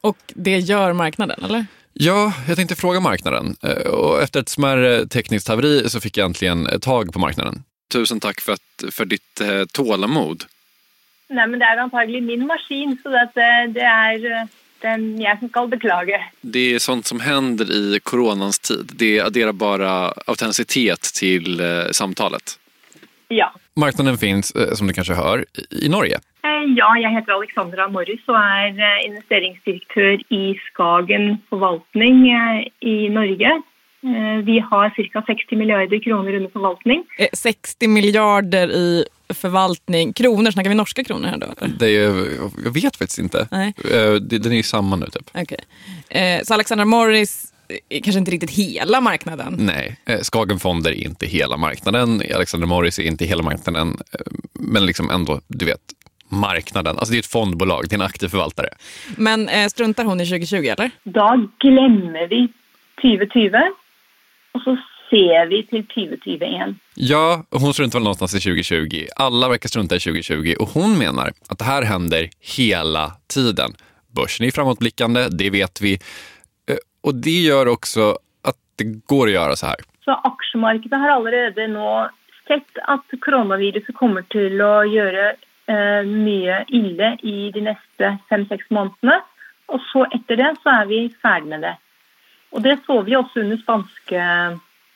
Och 0.00 0.16
det 0.34 0.58
gör 0.58 0.92
marknaden, 0.92 1.44
eller? 1.44 1.66
Ja, 1.92 2.32
jag 2.48 2.56
tänkte 2.56 2.76
fråga 2.76 3.00
marknaden. 3.00 3.56
Eh, 3.62 3.86
Och 3.86 4.22
efter 4.22 4.40
ett 4.40 4.48
smärre 4.48 5.06
tekniskt 5.06 5.48
haveri 5.48 5.90
så 5.90 6.00
fick 6.00 6.16
jag 6.16 6.24
äntligen 6.24 6.66
eh, 6.66 6.78
tag 6.78 7.12
på 7.12 7.18
marknaden. 7.18 7.62
Tusen 7.92 8.20
tack 8.20 8.40
för, 8.40 8.52
att, 8.52 8.84
för 8.94 9.04
ditt 9.04 9.40
eh, 9.40 9.64
tålamod. 9.72 10.44
Nei, 11.30 11.46
men 11.46 11.60
det 11.60 11.66
er 11.66 11.78
antagelig 11.78 12.22
min 12.22 12.46
maskin, 12.46 12.96
så 13.02 13.12
at 13.14 13.34
det, 13.34 13.66
det 13.74 13.86
eh, 13.86 14.46
den 14.82 15.20
jeg 15.20 15.38
som 15.38 15.48
skal 15.48 15.68
beklage. 15.68 16.20
Det 16.40 16.74
är 16.74 16.78
sånt 16.78 17.06
som 17.06 17.20
händer 17.20 17.72
i 17.72 18.00
coronans 18.02 18.58
tid. 18.58 18.90
Det 18.98 19.20
adderar 19.20 19.52
bara 19.52 20.12
autenticitet 20.26 21.00
till 21.02 21.60
eh, 21.60 21.66
samtalet. 21.92 22.56
Ja. 23.28 23.52
Marknaden 23.76 24.18
finns, 24.18 24.50
eh, 24.52 24.74
som 24.74 24.86
du 24.86 24.92
kanske 24.92 25.14
hör, 25.14 25.44
i, 25.54 25.86
i 25.86 25.88
Norge. 25.88 26.14
Eh, 26.42 26.64
Ja, 26.76 26.98
jeg 26.98 27.10
heter 27.14 27.32
Alexandra 27.32 27.88
Morris 27.88 28.20
og 28.28 28.36
er 28.36 28.76
eh, 28.76 29.06
investeringsdirektør 29.08 30.20
i 30.34 30.58
Skagen 30.66 31.38
forvaltning 31.50 32.26
eh, 32.30 32.66
i 32.80 33.08
Norge. 33.08 33.52
Eh, 34.04 34.38
Vi 34.44 34.58
har 34.70 34.90
ca. 35.12 35.22
60 35.26 35.56
milliarder 35.56 35.98
kroner 36.04 36.34
under 36.34 36.50
forvaltning. 36.50 37.04
Eh, 37.18 37.28
60 37.32 37.88
miljarder 37.88 38.70
i 38.70 39.04
förvaltning. 39.34 40.12
Kronor, 40.12 40.50
snackar 40.50 40.68
vi 40.70 40.74
norska 40.76 41.04
kronor 41.04 41.28
här 41.28 41.38
då? 41.38 41.46
Eller? 41.60 41.74
Det 41.78 41.86
är, 41.96 42.28
jag 42.64 42.70
vet 42.74 42.96
faktiskt 42.96 43.18
inte. 43.18 43.48
Nej. 43.50 43.74
Eh, 43.92 44.12
det- 44.14 44.38
Den 44.38 44.52
är 44.52 44.56
ju 44.56 44.62
samma 44.62 44.96
nu 44.96 45.06
typ. 45.06 45.30
Okej. 45.34 45.58
Eh, 46.08 46.42
så 46.44 46.54
Alexander 46.54 46.84
Morris 46.84 47.52
är 47.88 48.00
kanske 48.00 48.18
inte 48.18 48.30
riktigt 48.30 48.50
hela 48.50 49.00
marknaden. 49.00 49.56
Nej, 49.60 49.96
eh, 50.06 50.18
Skagenfonder 50.20 50.90
är 50.90 50.94
inte 51.04 51.26
hela 51.26 51.56
marknaden. 51.56 52.22
Alexander 52.34 52.66
Morris 52.66 52.98
är 52.98 53.02
inte 53.02 53.24
hela 53.24 53.42
marknaden. 53.42 53.96
eh, 54.12 54.20
Men 54.54 54.86
liksom 54.86 55.10
ändå, 55.10 55.40
du 55.46 55.64
vet, 55.64 55.80
marknaden. 56.28 56.98
Alltså 56.98 57.12
det 57.12 57.16
är 57.16 57.18
ett 57.18 57.26
fondbolag, 57.26 57.84
det 57.88 57.94
är 57.94 57.98
en 57.98 58.06
aktiv 58.06 58.28
förvaltare. 58.28 58.68
Men 59.16 59.48
eh, 59.48 59.68
struntar 59.68 60.04
hon 60.04 60.20
i 60.20 60.26
2020 60.26 60.54
eller? 60.56 60.90
Da 61.04 61.48
glemmer 61.60 62.28
vi 62.28 62.48
2020, 63.02 63.56
og 64.54 64.60
så 64.64 64.76
ser 65.10 65.46
vi 65.50 65.62
til 65.66 65.84
2021. 65.86 66.74
Ja, 66.94 67.44
hon 67.50 67.74
struntar 67.74 67.98
väl 67.98 68.04
någonstans 68.04 68.34
i 68.34 68.40
2020. 68.40 69.06
Alla 69.16 69.48
verkar 69.48 69.68
strunta 69.68 69.96
i 69.96 70.00
2020 70.00 70.54
och 70.60 70.68
hon 70.68 70.98
menar 70.98 71.32
att 71.48 71.58
det 71.58 71.64
här 71.64 71.82
händer 71.82 72.28
hela 72.56 73.12
tiden. 73.34 73.72
Börsen 74.14 74.46
är 74.46 74.50
framåtblickande, 74.50 75.28
det 75.28 75.50
vet 75.50 75.80
vi. 75.80 75.94
Eh, 75.94 76.76
Och 77.02 77.14
det 77.14 77.40
gör 77.40 77.68
också 77.68 78.18
att 78.44 78.56
det 78.76 78.84
går 78.84 79.26
att 79.26 79.32
göra 79.32 79.56
så 79.56 79.66
här. 79.66 79.76
Så 80.04 80.10
aksjemarkedet 80.12 81.00
har 81.00 81.08
allerede 81.08 81.66
nå 81.68 82.10
sett 82.48 82.78
at 82.82 83.20
koronaviruset 83.20 83.94
kommer 83.94 84.22
til 84.22 84.60
å 84.62 84.82
gjøre 84.84 85.26
eh, 85.66 86.02
mye 86.06 86.64
ille 86.68 87.12
i 87.22 87.50
de 87.54 87.60
neste 87.68 88.16
fem-seks 88.28 88.70
månedene. 88.70 89.20
Og 89.70 89.80
så 89.92 90.06
etter 90.10 90.40
det 90.40 90.50
så 90.62 90.72
er 90.80 90.88
vi 90.90 91.00
ferdig 91.22 91.52
med 91.52 91.62
det. 91.62 91.76
Og 92.50 92.64
det 92.64 92.80
så 92.86 93.02
vi 93.06 93.14
også 93.16 93.44
under 93.44 93.60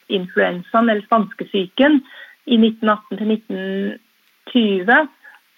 spanskeinfluensaen, 0.04 0.88
eller 0.88 1.02
spanskesyken, 1.02 2.00
i 2.46 2.56
1918 2.56 3.18
til 3.18 3.30
1920. 3.32 5.08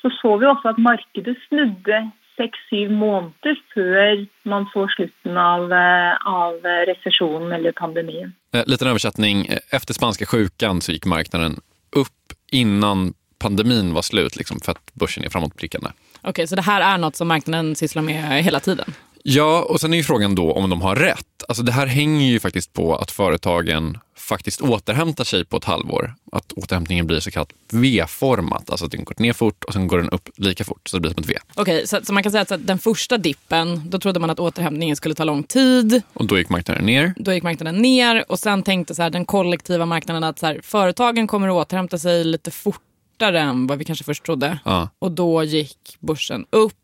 Så 0.02 0.10
så 0.20 0.36
vi 0.38 0.46
også 0.46 0.68
at 0.68 0.78
markedet 0.78 1.36
snudde 1.48 2.10
seks-syv 2.36 2.90
måneder 2.90 3.56
før 3.74 4.26
man 4.44 4.66
så 4.72 4.86
slutten 4.96 5.36
av, 5.36 5.72
eh, 5.72 6.26
av 6.26 6.60
resesjonen 6.62 7.52
eller 7.52 7.72
pandemien. 7.72 8.34
Eh, 8.52 8.62
Liten 8.66 8.88
översättning. 8.88 9.46
Efter 9.70 9.94
spanska 9.94 10.26
sjukan 10.26 10.80
så 10.80 10.92
gick 10.92 11.06
marknaden 11.06 11.60
upp 11.96 12.12
innan 12.52 13.14
pandemin 13.38 13.94
var 13.94 14.02
slut 14.02 14.36
liksom, 14.36 14.60
för 14.60 14.72
att 14.72 14.94
börsen 14.94 15.24
är 15.24 15.30
framåtblickande. 15.30 15.90
Okej, 16.22 16.46
så 16.46 16.56
det 16.56 16.62
här 16.62 16.94
är 16.94 16.98
något 16.98 17.16
som 17.16 17.28
marknaden 17.28 17.76
sysslar 17.76 18.02
med 18.02 18.44
hela 18.44 18.60
tiden? 18.60 18.94
Ja, 19.22 19.66
och 19.70 19.80
sen 19.80 19.92
är 19.92 19.96
ju 19.96 20.02
frågan 20.02 20.34
då 20.34 20.52
om 20.52 20.70
de 20.70 20.82
har 20.82 20.96
rätt. 20.96 21.44
Alltså 21.48 21.62
det 21.62 21.72
här 21.72 21.86
hänger 21.86 22.26
ju 22.26 22.40
faktiskt 22.40 22.72
på 22.72 22.96
att 22.96 23.10
företagen 23.10 23.98
faktiskt 24.26 24.60
återhämtar 24.60 25.24
sig 25.24 25.44
på 25.44 25.56
ett 25.56 25.64
halvår. 25.64 26.14
Att 26.32 26.52
återhämtningen 26.52 27.06
blir 27.06 27.20
så 27.20 27.30
kallat 27.30 27.52
V-format, 27.72 28.70
alltså 28.70 28.86
att 28.86 28.92
den 28.92 29.04
går 29.04 29.14
ner 29.18 29.32
fort 29.32 29.64
och 29.64 29.72
sen 29.72 29.86
går 29.86 29.98
den 29.98 30.10
upp 30.10 30.28
lika 30.36 30.64
fort, 30.64 30.88
så 30.88 30.96
det 30.96 31.00
blir 31.00 31.10
som 31.10 31.22
ett 31.22 31.28
V. 31.30 31.34
Okej, 31.54 31.86
så, 31.86 32.00
så 32.02 32.12
man 32.12 32.22
kan 32.22 32.32
säga 32.32 32.42
att 32.42 32.66
den 32.66 32.78
första 32.78 33.18
dippen, 33.18 33.90
då 33.90 33.98
trodde 33.98 34.20
man 34.20 34.30
att 34.30 34.40
återhämtningen 34.40 34.96
skulle 34.96 35.14
ta 35.14 35.24
lång 35.24 35.42
tid. 35.42 36.02
Och 36.12 36.26
då 36.26 36.38
gick 36.38 36.48
marknaden 36.48 36.86
ner. 36.86 37.14
Då 37.16 37.32
gick 37.32 37.42
marknaden 37.42 37.76
ner 37.82 38.24
och 38.28 38.38
sen 38.38 38.62
tänkte 38.62 38.94
så 38.94 39.02
här, 39.02 39.10
den 39.10 39.24
kollektiva 39.24 39.86
marknaden 39.86 40.24
att 40.24 40.38
så 40.38 40.46
här, 40.46 40.60
företagen 40.62 41.26
kommer 41.26 41.48
att 41.48 41.54
återhämta 41.54 41.98
sig 41.98 42.24
lite 42.24 42.50
fortare 42.50 43.40
än 43.40 43.66
vad 43.66 43.78
vi 43.78 43.84
kanske 43.84 44.04
först 44.04 44.24
trodde. 44.24 44.58
Ja. 44.64 44.88
Och 44.98 45.12
då 45.12 45.44
gick 45.44 45.96
börsen 46.00 46.46
upp. 46.50 46.74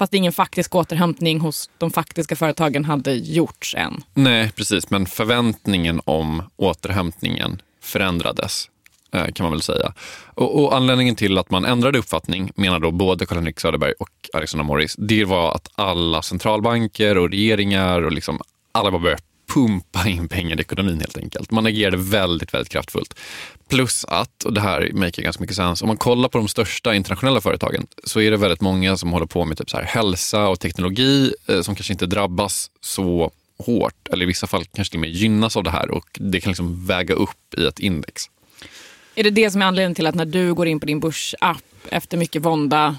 Fast 0.00 0.14
ingen 0.14 0.32
faktisk 0.32 0.74
återhämtning 0.74 1.40
hos 1.40 1.70
de 1.78 1.90
faktiska 1.90 2.36
företagen 2.36 2.84
hade 2.84 3.14
gjorts 3.14 3.74
än. 3.74 4.02
Nej, 4.14 4.52
precis. 4.56 4.90
Men 4.90 5.06
förväntningen 5.06 6.00
om 6.04 6.42
återhämtningen 6.56 7.62
förändrades, 7.82 8.70
eh, 9.14 9.26
kan 9.26 9.44
man 9.44 9.52
väl 9.52 9.62
säga. 9.62 9.94
Och, 10.34 10.62
och 10.62 10.76
anledningen 10.76 11.16
till 11.16 11.38
att 11.38 11.50
man 11.50 11.64
ändrade 11.64 11.98
uppfattning, 11.98 12.52
menar 12.54 12.80
då 12.80 12.90
både 12.90 13.26
Karl-Henrik 13.26 13.60
Söderberg 13.60 13.92
och 13.98 14.08
Alexander 14.32 14.64
Morris, 14.64 14.94
det 14.98 15.24
var 15.24 15.54
att 15.54 15.68
alla 15.74 16.22
centralbanker 16.22 17.18
och 17.18 17.30
regeringar 17.30 18.02
och 18.02 18.12
liksom 18.12 18.40
alla 18.72 18.90
var 18.90 18.98
började 18.98 19.22
pumpa 19.54 20.08
in 20.08 20.28
pengar 20.28 20.56
i 20.56 20.60
ekonomin 20.60 21.00
helt 21.00 21.18
enkelt. 21.18 21.50
Man 21.50 21.66
agerade 21.66 21.96
väldigt, 21.96 22.54
väldigt 22.54 22.72
kraftfullt. 22.72 23.14
Plus 23.68 24.04
att, 24.04 24.44
och 24.44 24.52
det 24.52 24.60
här 24.60 24.90
maker 24.92 25.22
ganska 25.22 25.40
mycket 25.40 25.56
sens, 25.56 25.82
om 25.82 25.88
man 25.88 25.96
kollar 25.96 26.28
på 26.28 26.38
de 26.38 26.48
största 26.48 26.94
internationella 26.94 27.40
företagen 27.40 27.86
så 28.04 28.20
är 28.20 28.30
det 28.30 28.36
väldigt 28.36 28.60
många 28.60 28.96
som 28.96 29.12
håller 29.12 29.26
på 29.26 29.44
med 29.44 29.58
typ 29.58 29.70
så 29.70 29.76
här 29.76 29.84
hälsa 29.84 30.48
och 30.48 30.60
teknologi 30.60 31.32
eh, 31.46 31.62
som 31.62 31.74
kanske 31.74 31.92
inte 31.92 32.06
drabbas 32.06 32.70
så 32.80 33.30
hårt, 33.58 34.08
eller 34.12 34.22
i 34.22 34.26
vissa 34.26 34.46
fall 34.46 34.64
kanske 34.64 34.92
till 34.92 34.98
och 34.98 35.00
med 35.00 35.10
gynnas 35.10 35.56
av 35.56 35.64
det 35.64 35.70
här 35.70 35.90
och 35.90 36.06
det 36.12 36.40
kan 36.40 36.50
liksom 36.50 36.86
väga 36.86 37.14
upp 37.14 37.54
i 37.58 37.66
ett 37.66 37.78
index. 37.78 38.22
Är 39.14 39.24
det 39.24 39.30
det 39.30 39.50
som 39.50 39.62
är 39.62 39.66
anledningen 39.66 39.94
till 39.94 40.06
att 40.06 40.14
när 40.14 40.24
du 40.24 40.54
går 40.54 40.66
in 40.66 40.80
på 40.80 40.86
din 40.86 41.00
börsapp 41.00 41.64
efter 41.90 42.16
mycket 42.16 42.42
vånda 42.42 42.96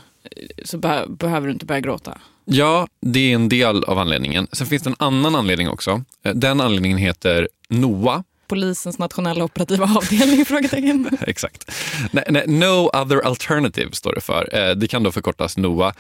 så 0.66 0.78
be- 0.78 1.06
behöver 1.10 1.48
du 1.48 1.54
inte 1.54 1.66
börja 1.66 1.82
gråta? 1.82 2.18
Ja, 2.46 2.88
det 3.01 3.20
är 3.32 3.36
en 3.36 3.50
del 3.50 3.84
av 3.84 3.98
anledningen. 4.00 4.48
Sen 4.51 4.68
finns 4.68 4.84
det 4.84 4.90
en 4.90 4.96
annan 5.00 5.36
anledning 5.36 5.70
också. 5.70 6.04
Eh, 6.24 6.34
Den 6.36 6.62
anledningen 6.62 6.98
heter 6.98 7.50
NOA. 7.70 8.24
Polisens 8.48 8.98
nationella 9.00 9.44
operativa 9.44 9.86
avdelning? 9.98 10.46
Frågetecken. 10.46 11.10
Exakt. 11.22 11.72
Nej, 12.12 12.24
nej, 12.30 12.48
no 12.48 12.90
other 13.01 13.22
alternative 13.22 13.92
står 13.92 14.16
det 14.16 14.22
för. 14.22 14.56
Eh, 14.70 14.75
Det 14.75 14.88
kan 14.88 15.04
då 15.04 15.12
förkortas 15.12 15.58
NOA. 15.58 15.94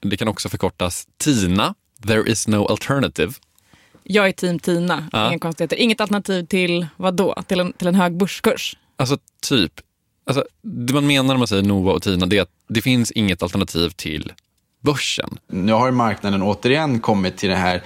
Det 0.00 0.16
kan 0.16 0.28
också 0.28 0.48
förkortas 0.48 1.06
TINA. 1.18 1.74
There 2.06 2.30
is 2.30 2.48
no 2.48 2.66
alternative. 2.66 3.32
Jag 4.02 4.28
är 4.28 4.32
team 4.32 4.58
Tina, 4.58 5.08
Ja. 5.12 5.28
inga 5.28 5.38
konstigheter. 5.38 5.76
Inget 5.76 6.00
alternativ 6.00 6.46
till 6.46 6.86
vad 6.96 7.14
då? 7.16 7.42
Till 7.46 7.60
en, 7.60 7.72
till 7.72 7.86
en 7.88 7.94
hög 7.94 8.16
börskurs? 8.16 8.76
Alltså 8.96 9.18
typ, 9.42 9.72
alltså, 10.28 10.44
det 10.62 10.92
man 10.92 11.06
menar 11.06 11.28
när 11.28 11.36
man 11.36 11.48
säger 11.48 11.62
NOA 11.62 11.92
och 11.92 12.02
TINA 12.02 12.26
det 12.26 12.38
är 12.38 12.42
att 12.42 12.52
det 12.68 12.82
finns 12.82 13.10
inget 13.10 13.42
alternativ 13.42 13.90
till 13.90 14.32
börsen. 14.80 15.38
Nu 15.46 15.72
har 15.72 15.90
marknaden 15.90 16.42
återigen 16.42 17.00
kommit 17.00 17.36
till 17.36 17.48
det 17.48 17.56
här 17.56 17.82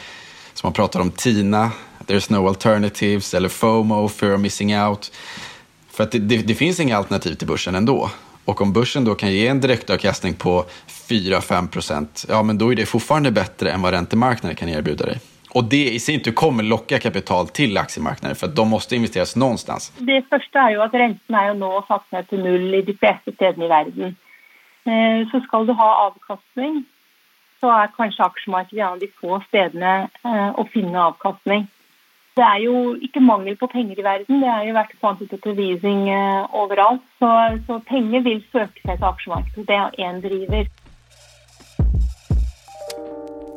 som 0.54 0.66
man 0.66 0.72
pratar 0.72 1.00
om 1.00 1.10
TINA, 1.10 1.70
there's 2.06 2.32
no 2.32 2.48
alternatives, 2.48 3.34
eller 3.34 3.48
FOMO, 3.48 4.08
fear 4.08 4.34
of 4.34 4.40
missing 4.40 4.78
out. 4.78 5.12
För 5.90 6.04
att 6.04 6.12
det, 6.12 6.18
det, 6.18 6.36
det 6.36 6.54
finns 6.54 6.80
inga 6.80 6.96
alternativ 6.96 7.34
till 7.34 7.48
börsen 7.48 7.74
ändå. 7.74 8.10
Och 8.44 8.60
om 8.60 8.72
börsen 8.72 9.04
då 9.04 9.14
kan 9.14 9.32
ge 9.32 9.46
en 9.46 9.60
direktavkastning 9.60 10.34
på 10.34 10.64
4-5 11.08 11.68
procent, 11.68 12.26
ja 12.28 12.42
men 12.42 12.58
då 12.58 12.72
är 12.72 12.76
det 12.76 12.86
fortfarande 12.86 13.30
bättre 13.30 13.72
än 13.72 13.82
vad 13.82 13.92
räntemarknaden 13.92 14.56
kan 14.56 14.68
erbjuda 14.68 15.06
dig. 15.06 15.20
Och 15.54 15.64
det 15.64 15.90
i 15.90 16.00
sin 16.00 16.20
tur 16.22 16.32
kommer 16.32 16.62
locka 16.62 16.98
kapital 16.98 17.48
till 17.48 17.78
aktiemarknaden 17.78 18.36
för 18.36 18.46
att 18.46 18.56
de 18.56 18.68
måste 18.68 18.96
investeras 18.96 19.36
någonstans. 19.36 19.92
Det 19.98 20.22
första 20.30 20.58
är 20.58 20.70
ju 20.70 20.82
att 20.82 20.94
räntorna 20.94 21.42
är 21.42 21.48
ju 21.48 21.60
nu 21.60 21.80
satt 21.88 22.12
ner 22.12 22.22
till 22.22 22.38
noll 22.38 22.74
i 22.74 22.82
de 22.82 22.94
flesta 22.94 23.32
stedene 23.32 23.64
i 23.64 23.68
världen. 23.68 24.16
Eh, 24.84 25.30
så 25.30 25.40
ska 25.40 25.64
du 25.64 25.72
ha 25.72 26.06
avkastning, 26.06 26.84
så 27.60 27.70
är 27.70 27.90
kanske 27.96 28.22
aktiemarknaden 28.22 28.86
en 28.86 28.92
av 28.92 28.98
de 28.98 29.08
få 29.20 29.42
ställena 29.48 30.08
eh, 30.24 30.48
att 30.48 30.70
finna 30.70 31.06
avkastning. 31.06 31.66
Det 32.34 32.42
är 32.42 32.58
ju 32.58 32.98
inte 33.00 33.20
mangel 33.20 33.56
på 33.56 33.66
pengar 33.68 33.98
i 33.98 34.02
världen, 34.02 34.40
det 34.40 34.46
har 34.46 34.64
ju 34.64 34.72
varit 34.72 35.00
quantitative 35.00 35.62
easing 35.62 36.08
eh, 36.08 36.46
överallt. 36.54 37.02
Så, 37.18 37.58
så 37.66 37.80
pengar 37.80 38.20
vill 38.20 38.42
söka 38.52 38.80
sig 38.82 38.96
till 38.96 39.04
aktiemarknaden, 39.04 39.64
det 39.64 40.02
är 40.02 40.08
en 40.08 40.20
driver. 40.20 40.66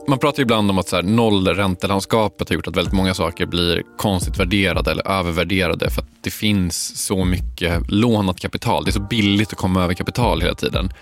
Man 0.07 0.19
pratar 0.19 0.39
ju 0.39 0.41
ibland 0.43 0.69
om 0.69 0.77
att 0.77 0.87
så 0.87 0.95
här, 0.95 1.03
nollräntelandskapet 1.03 2.49
har 2.49 2.55
gjort 2.55 2.67
att 2.67 2.77
väldigt 2.77 2.93
många 2.93 3.13
saker 3.13 3.45
blir 3.45 3.83
konstigt 3.97 4.39
värderade 4.39 4.91
eller 4.91 5.07
övervärderade 5.07 5.89
för 5.89 6.01
att 6.01 6.07
det 6.21 6.29
finns 6.29 7.05
så 7.05 7.25
mycket 7.25 7.91
lånat 7.91 8.39
kapital. 8.39 8.83
Det 8.83 8.89
är 8.89 8.93
så 8.93 8.99
billigt 8.99 9.53
att 9.53 9.57
komma 9.57 9.83
över 9.83 9.93
kapital 9.93 10.41
hela 10.41 10.55
tiden. 10.55 10.93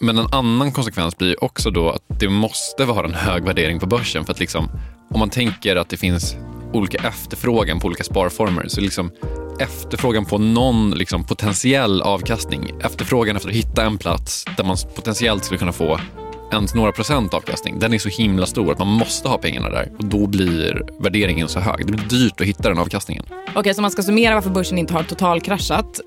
Men 0.00 0.18
en 0.18 0.26
annan 0.32 0.72
konsekvens 0.72 1.18
blir 1.18 1.44
också 1.44 1.70
då 1.70 1.90
att 1.90 2.02
det 2.20 2.28
måste 2.28 2.84
vara 2.84 3.06
en 3.06 3.14
hög 3.14 3.44
värdering 3.44 3.80
på 3.80 3.86
börsen 3.86 4.24
för 4.24 4.32
att 4.32 4.40
liksom, 4.40 4.68
om 5.10 5.18
man 5.18 5.30
tänker 5.30 5.76
att 5.76 5.88
det 5.88 5.96
finns 5.96 6.36
olika 6.72 7.08
efterfrågan 7.08 7.80
på 7.80 7.86
olika 7.86 8.04
sparformer 8.04 8.68
så 8.68 8.80
liksom 8.80 9.10
efterfrågan 9.60 10.24
på 10.24 10.38
någon 10.38 10.90
liksom 10.90 11.24
potentiell 11.24 12.02
avkastning, 12.02 12.72
efterfrågan 12.80 13.36
efter 13.36 13.48
att 13.48 13.54
hitta 13.54 13.84
en 13.84 13.98
plats 13.98 14.44
där 14.56 14.64
man 14.64 14.76
potentiellt 14.94 15.44
skulle 15.44 15.58
kunna 15.58 15.72
få 15.72 16.00
ens 16.56 16.74
några 16.74 16.92
procent 16.92 17.34
avkastning, 17.34 17.78
den 17.78 17.94
är 17.94 17.98
så 17.98 18.08
himla 18.08 18.46
stor 18.46 18.72
att 18.72 18.78
man 18.78 18.88
måste 18.88 19.28
ha 19.28 19.38
pengarna 19.38 19.68
där 19.68 19.92
och 19.98 20.04
då 20.04 20.26
blir 20.26 20.82
värderingen 20.98 21.48
så 21.48 21.60
hög. 21.60 21.86
Det 21.86 21.92
blir 21.92 22.06
dyrt 22.06 22.40
att 22.40 22.46
hitta 22.46 22.68
den 22.68 22.78
avkastningen. 22.78 23.24
Okej, 23.30 23.60
okay, 23.60 23.74
så 23.74 23.78
om 23.78 23.82
man 23.82 23.90
ska 23.90 24.02
summera 24.02 24.34
varför 24.34 24.50
börsen 24.50 24.78
inte 24.78 24.94
har 24.94 25.02
totalkraschat 25.02 26.00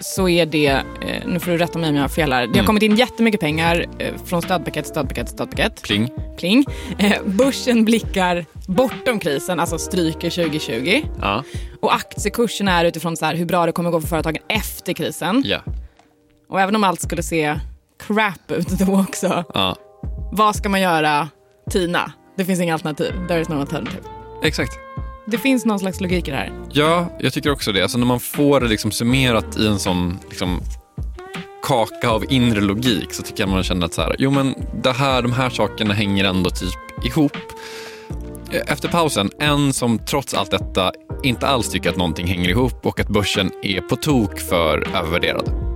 så 0.00 0.28
är 0.28 0.46
det, 0.46 0.66
eh, 0.66 0.82
nu 1.26 1.40
får 1.40 1.50
du 1.50 1.58
rätta 1.58 1.78
mig 1.78 1.90
om 1.90 1.96
jag 1.96 2.02
har 2.02 2.08
fel 2.08 2.32
här, 2.32 2.40
det 2.40 2.46
har 2.46 2.54
mm. 2.54 2.66
kommit 2.66 2.82
in 2.82 2.96
jättemycket 2.96 3.40
pengar 3.40 3.86
eh, 3.98 4.14
från 4.24 4.42
stödpaket, 4.42 4.86
stödpaket, 4.86 5.28
stödpaket. 5.28 5.82
Pling. 5.82 6.08
Pling. 6.38 6.64
Eh, 6.98 7.22
börsen 7.24 7.84
blickar 7.84 8.44
bortom 8.66 9.18
krisen, 9.18 9.60
alltså 9.60 9.78
stryker 9.78 10.30
2020. 10.30 11.02
Ja. 11.20 11.44
Och 11.80 11.94
aktiekursen 11.94 12.68
är 12.68 12.84
utifrån 12.84 13.16
så 13.16 13.24
här, 13.24 13.34
hur 13.34 13.46
bra 13.46 13.66
det 13.66 13.72
kommer 13.72 13.90
gå 13.90 14.00
för 14.00 14.08
företagen 14.08 14.42
efter 14.48 14.92
krisen. 14.92 15.42
Ja. 15.46 15.60
Och 16.48 16.60
även 16.60 16.76
om 16.76 16.84
allt 16.84 17.00
skulle 17.00 17.22
se 17.22 17.60
crap 17.98 18.50
ut 18.50 18.68
då 18.68 19.00
också, 19.00 19.44
ja. 19.54 19.76
Vad 20.32 20.56
ska 20.56 20.68
man 20.68 20.80
göra 20.80 21.28
Tina? 21.70 22.12
Det 22.36 22.44
finns 22.44 22.60
inga 22.60 22.72
alternativ. 22.72 23.12
There 23.28 23.40
is 23.40 23.48
no 23.48 23.60
alternative. 23.60 24.02
Exakt. 24.42 24.78
Det 25.26 25.38
finns 25.38 25.64
någon 25.64 25.78
slags 25.78 26.00
logik 26.00 26.28
i 26.28 26.30
det 26.30 26.36
här. 26.36 26.52
Ja, 26.72 27.06
jag 27.20 27.32
tycker 27.32 27.52
också 27.52 27.72
det. 27.72 27.82
Alltså 27.82 27.98
när 27.98 28.06
man 28.06 28.20
får 28.20 28.60
det 28.60 28.68
liksom 28.68 28.90
summerat 28.90 29.56
i 29.58 29.66
en 29.66 29.78
sån 29.78 30.18
liksom, 30.28 30.60
kaka 31.62 32.10
av 32.10 32.24
inre 32.32 32.60
logik 32.60 33.14
så 33.14 33.22
tycker 33.22 33.42
jag 33.42 33.50
man 33.50 33.62
känner 33.62 33.86
att 33.86 33.94
så 33.94 34.02
här, 34.02 34.16
jo 34.18 34.30
men 34.30 34.54
det 34.82 34.92
här, 34.92 35.22
de 35.22 35.32
här 35.32 35.50
sakerna 35.50 35.94
hänger 35.94 36.24
ändå 36.24 36.50
typ 36.50 37.04
ihop. 37.04 37.36
Efter 38.66 38.88
pausen, 38.88 39.30
en 39.38 39.72
som 39.72 39.98
trots 39.98 40.34
allt 40.34 40.50
detta 40.50 40.92
inte 41.22 41.46
alls 41.46 41.70
tycker 41.70 41.90
att 41.90 41.96
någonting 41.96 42.26
hänger 42.26 42.48
ihop 42.48 42.86
och 42.86 43.00
att 43.00 43.08
börsen 43.08 43.50
är 43.62 43.80
på 43.80 43.96
tok 43.96 44.40
för 44.40 44.88
övervärderad. 44.96 45.75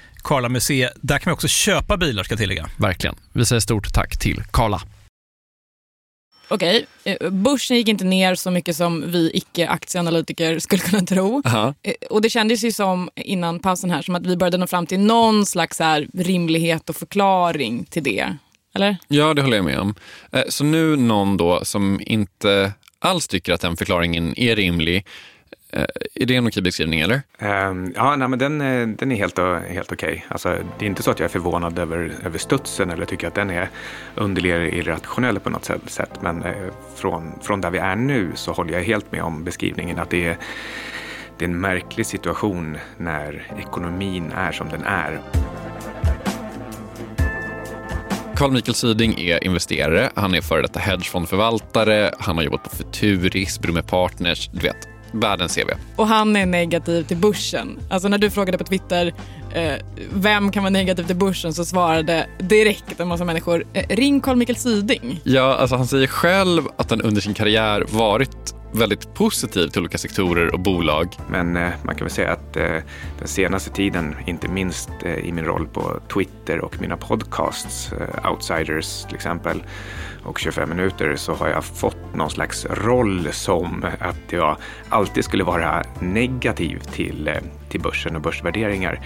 Karla 0.23 0.49
Museet. 0.49 0.93
Där 1.01 1.17
kan 1.19 1.29
man 1.29 1.33
också 1.33 1.47
köpa 1.47 1.97
bilar 1.97 2.23
ska 2.23 2.31
jag 2.33 2.39
tillägga. 2.39 2.69
Verkligen. 2.77 3.15
Vi 3.33 3.45
säger 3.45 3.59
stort 3.59 3.93
tack 3.93 4.19
till 4.19 4.43
Karla. 4.51 4.81
Okej, 6.47 6.85
eh, 7.03 7.29
börsen 7.29 7.77
gick 7.77 7.87
inte 7.87 8.03
ner 8.05 8.35
så 8.35 8.51
mycket 8.51 8.75
som 8.75 9.11
vi 9.11 9.31
icke-aktieanalytiker 9.33 10.59
skulle 10.59 10.81
kunna 10.81 11.01
tro. 11.05 11.41
Aha. 11.45 11.73
Eh, 11.83 11.93
Och 12.09 12.21
det 12.21 12.29
kändes 12.29 12.63
ju 12.63 12.71
som 12.71 13.09
innan 13.15 13.59
pausen 13.59 13.91
här 13.91 14.01
som 14.01 14.15
att 14.15 14.25
vi 14.25 14.37
började 14.37 14.57
nå 14.57 14.67
fram 14.67 14.85
till 14.85 14.99
någon 14.99 15.45
slags 15.45 15.79
här 15.79 16.07
rimlighet 16.13 16.89
och 16.89 16.95
förklaring 16.95 17.83
till 17.85 18.03
det. 18.03 18.35
Eller? 18.75 18.97
Ja, 19.07 19.33
det 19.33 19.41
håller 19.41 19.57
jag 19.57 19.65
med 19.65 19.79
om. 19.79 19.95
Eh, 20.31 20.43
Så 20.49 20.63
nu 20.63 20.95
någon 20.95 21.37
då 21.37 21.65
som 21.65 21.99
inte 22.05 22.73
alls 22.99 23.27
tycker 23.27 23.53
att 23.53 23.61
den 23.61 23.77
förklaringen 23.77 24.39
är 24.39 24.55
rimlig. 24.55 25.05
Eh, 25.73 25.85
Är 26.15 26.25
det 26.25 26.35
en 26.35 26.47
okej 26.47 26.63
beskrivning 26.63 26.99
eller? 26.99 27.21
Ehm, 27.39 27.93
ja, 27.95 28.15
nej, 28.15 28.27
men 28.27 28.39
den, 28.39 28.61
eh, 28.61 28.87
den 28.87 29.11
är 29.11 29.15
helt, 29.15 29.39
helt 29.69 29.91
okej. 29.91 30.25
Alltså, 30.27 30.57
det 30.79 30.85
är 30.85 30.87
inte 30.89 31.03
så 31.03 31.11
att 31.11 31.19
jag 31.19 31.25
är 31.25 31.29
förvånad 31.29 31.79
över, 31.79 32.13
över 32.25 32.37
studsen 32.37 32.89
eller 32.89 33.05
tycker 33.05 33.27
att 33.27 33.35
den 33.35 33.49
är 33.49 33.69
underlig 34.15 34.51
eller 34.51 34.65
irrationell 34.73 35.39
på 35.39 35.49
något 35.49 35.65
sätt- 35.65 35.81
sätt. 35.89 36.21
Men 36.21 36.43
eh, 36.43 36.53
från, 36.95 37.31
från 37.41 37.61
där 37.61 37.69
vi 37.69 37.77
är 37.77 37.95
nu 37.95 38.31
så 38.35 38.51
håller 38.51 38.73
jag 38.73 38.81
helt 38.83 39.11
med 39.11 39.23
om 39.23 39.43
beskrivningen 39.43 39.99
att 39.99 40.09
det 40.09 40.25
är, 40.27 40.37
det 41.37 41.45
är 41.45 41.49
en 41.49 41.59
märklig 41.61 42.05
situation 42.05 42.77
när 42.97 43.43
ekonomin 43.59 44.31
är 44.35 44.51
som 44.51 44.69
den 44.69 44.83
är. 44.83 45.19
Carl 48.35 48.51
Michael 48.51 48.75
Syding 48.75 49.19
är 49.19 49.43
investerare, 49.43 50.09
han 50.15 50.33
är 50.35 50.41
före 50.41 50.61
detta 50.61 50.79
hedgefondförvaltare, 50.79 52.11
han 52.19 52.35
har 52.37 52.43
jobbat 52.43 52.63
på 52.63 52.69
Futuris, 52.69 53.59
Brumme 53.59 53.81
Partners, 53.81 54.49
du 54.53 54.59
vet, 54.59 54.87
världens 55.11 55.55
CV. 55.55 55.69
Och 55.95 56.07
han 56.07 56.35
är 56.35 56.45
negativ 56.45 57.03
till 57.03 57.17
börsen. 57.17 57.79
Alltså 57.89 58.07
när 58.07 58.17
du 58.17 58.29
frågade 58.29 58.57
på 58.57 58.63
Twitter 58.63 59.13
eh, 59.53 59.73
vem 60.13 60.51
kan 60.51 60.63
vara 60.63 60.71
negativ 60.71 61.03
till 61.03 61.15
börsen 61.15 61.53
så 61.53 61.65
svarade 61.65 62.27
direkt 62.39 62.99
en 62.99 63.07
massa 63.07 63.25
människor 63.25 63.65
eh, 63.73 63.95
ring 63.95 64.21
Carl 64.21 64.35
Michael 64.35 64.57
Syding. 64.57 65.21
Ja, 65.23 65.55
alltså 65.55 65.75
han 65.75 65.87
säger 65.87 66.07
själv 66.07 66.63
att 66.77 66.89
han 66.89 67.01
under 67.01 67.21
sin 67.21 67.33
karriär 67.33 67.85
varit 67.91 68.55
väldigt 68.73 69.13
positiv 69.13 69.67
till 69.67 69.81
olika 69.81 69.97
sektorer 69.97 70.53
och 70.53 70.59
bolag. 70.59 71.07
Men 71.29 71.57
eh, 71.57 71.69
man 71.83 71.95
kan 71.95 72.05
väl 72.05 72.13
säga 72.13 72.31
att 72.31 72.57
eh, 72.57 72.77
den 73.19 73.27
senaste 73.27 73.69
tiden, 73.69 74.15
inte 74.25 74.47
minst 74.47 74.89
eh, 75.03 75.15
i 75.15 75.31
min 75.31 75.45
roll 75.45 75.67
på 75.67 75.99
Twitter 76.13 76.59
och 76.59 76.81
mina 76.81 76.97
podcasts, 76.97 77.93
eh, 77.93 78.31
Outsiders 78.31 79.03
till 79.05 79.15
exempel, 79.15 79.63
och 80.23 80.39
25 80.39 80.69
minuter, 80.69 81.15
så 81.15 81.33
har 81.33 81.47
jag 81.47 81.63
fått 81.63 82.15
någon 82.15 82.29
slags 82.29 82.65
roll 82.65 83.27
som 83.31 83.85
att 83.99 84.31
jag 84.31 84.57
alltid 84.89 85.25
skulle 85.25 85.43
vara 85.43 85.83
negativ 85.99 86.79
till, 86.79 87.27
eh, 87.27 87.35
till 87.69 87.81
börsen 87.81 88.15
och 88.15 88.21
börsvärderingar. 88.21 88.99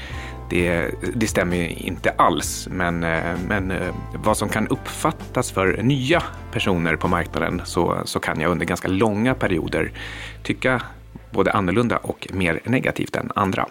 Det, 0.50 0.92
det 1.16 1.28
stämmer 1.28 1.58
ju 1.58 1.70
inte 1.70 2.12
alls, 2.12 2.68
men, 2.72 3.04
eh, 3.04 3.38
men 3.48 3.72
eh, 3.72 3.96
vad 4.24 4.38
som 4.38 4.50
kan 4.50 4.68
uppfattas 4.68 5.52
för 5.52 5.84
nya 5.84 6.24
personer 6.52 6.96
på 6.96 7.08
marknaden 7.08 7.62
så, 7.66 7.98
så 8.06 8.20
kan 8.20 8.42
jag 8.42 8.52
under 8.52 8.66
ganska 8.66 8.88
långa 8.88 9.34
perioder 9.34 9.92
tycka 10.44 10.82
både 11.32 11.52
annorlunda 11.52 11.98
och 11.98 12.28
mer 12.34 12.60
negativt 12.64 13.16
än 13.16 13.32
andra. 13.36 13.68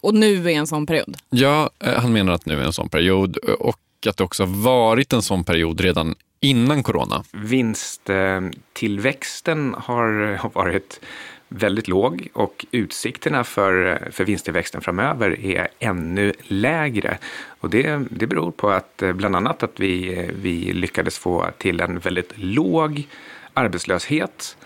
Och 0.00 0.14
nu 0.14 0.50
är 0.50 0.54
en 0.54 0.66
sån 0.66 0.86
period. 0.86 1.16
Ja, 1.30 1.70
eh, 1.84 1.92
han 1.92 2.12
menar 2.12 2.32
att 2.32 2.46
nu 2.46 2.60
är 2.60 2.64
en 2.64 2.72
sån 2.72 2.88
period 2.88 3.36
och 3.36 3.80
att 4.08 4.16
det 4.16 4.24
också 4.24 4.42
har 4.42 4.62
varit 4.62 5.12
en 5.12 5.22
sån 5.22 5.44
period 5.44 5.80
redan 5.80 6.14
innan 6.40 6.82
corona. 6.82 7.24
Vinsttillväxten 7.32 9.74
har 9.78 10.38
varit 10.54 11.00
väldigt 11.48 11.88
låg 11.88 12.28
och 12.32 12.66
utsikterna 12.70 13.44
för, 13.44 14.08
för 14.10 14.24
vinsttillväxten 14.24 14.80
framöver 14.80 15.40
är 15.40 15.68
ännu 15.78 16.32
lägre. 16.42 17.18
Och 17.60 17.70
det, 17.70 18.06
det 18.10 18.26
beror 18.26 18.50
på 18.50 18.70
att 18.70 19.02
eh, 19.02 19.12
bland 19.12 19.36
annat 19.36 19.62
att 19.62 19.80
vi, 19.80 20.18
eh, 20.18 20.30
vi 20.42 20.72
lyckades 20.72 21.18
få 21.18 21.46
till 21.58 21.80
en 21.80 21.98
väldigt 21.98 22.32
låg 22.34 23.08
arbetslöshet 23.54 24.56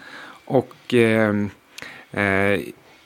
och 0.45 0.95
eh, 0.95 1.35
eh, 2.12 2.61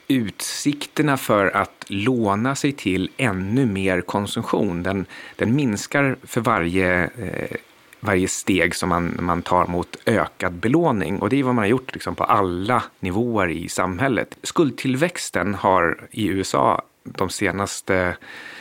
utsikterna 0.08 1.16
för 1.16 1.56
att 1.56 1.84
låna 1.88 2.54
sig 2.54 2.72
till 2.72 3.10
ännu 3.16 3.66
mer 3.66 4.00
konsumtion, 4.00 4.82
den, 4.82 5.06
den 5.36 5.56
minskar 5.56 6.16
för 6.22 6.40
varje 6.40 7.02
eh, 7.04 7.56
varje 8.04 8.28
steg 8.28 8.74
som 8.74 8.88
man, 8.88 9.16
man 9.20 9.42
tar 9.42 9.66
mot 9.66 9.96
ökad 10.06 10.52
belåning. 10.52 11.18
Och 11.18 11.28
det 11.28 11.36
är 11.36 11.42
vad 11.42 11.54
man 11.54 11.62
har 11.62 11.68
gjort 11.68 11.94
liksom, 11.94 12.14
på 12.14 12.24
alla 12.24 12.82
nivåer 13.00 13.48
i 13.48 13.68
samhället. 13.68 14.36
Skuldtillväxten 14.42 15.54
har 15.54 16.08
i 16.10 16.26
USA 16.26 16.82
de 17.04 17.30
senaste 17.30 18.16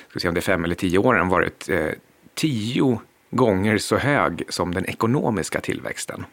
ska 0.09 0.19
se 0.19 0.27
om 0.27 0.33
det 0.33 0.39
är 0.39 0.41
fem 0.41 0.63
eller 0.63 0.75
tio 0.75 0.97
åren 0.97 1.29
varit 1.29 1.69
eh, 1.69 1.89
tio 2.33 2.99
gånger 3.31 3.77
så 3.77 3.97
hög 3.97 4.43
som 4.49 4.73
den 4.73 4.85
ekonomiska 4.85 5.61
tillväxten. 5.61 6.25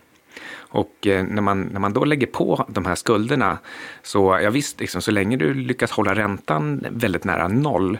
Och 0.56 1.06
eh, 1.06 1.24
när, 1.24 1.42
man, 1.42 1.62
när 1.62 1.80
man 1.80 1.92
då 1.92 2.04
lägger 2.04 2.26
på 2.26 2.66
de 2.68 2.86
här 2.86 2.94
skulderna, 2.94 3.58
så 4.02 4.38
ja, 4.42 4.50
visst, 4.50 4.80
liksom, 4.80 5.02
så 5.02 5.10
länge 5.10 5.36
du 5.36 5.54
lyckas 5.54 5.90
hålla 5.90 6.14
räntan 6.14 6.86
väldigt 6.90 7.24
nära 7.24 7.48
noll, 7.48 7.98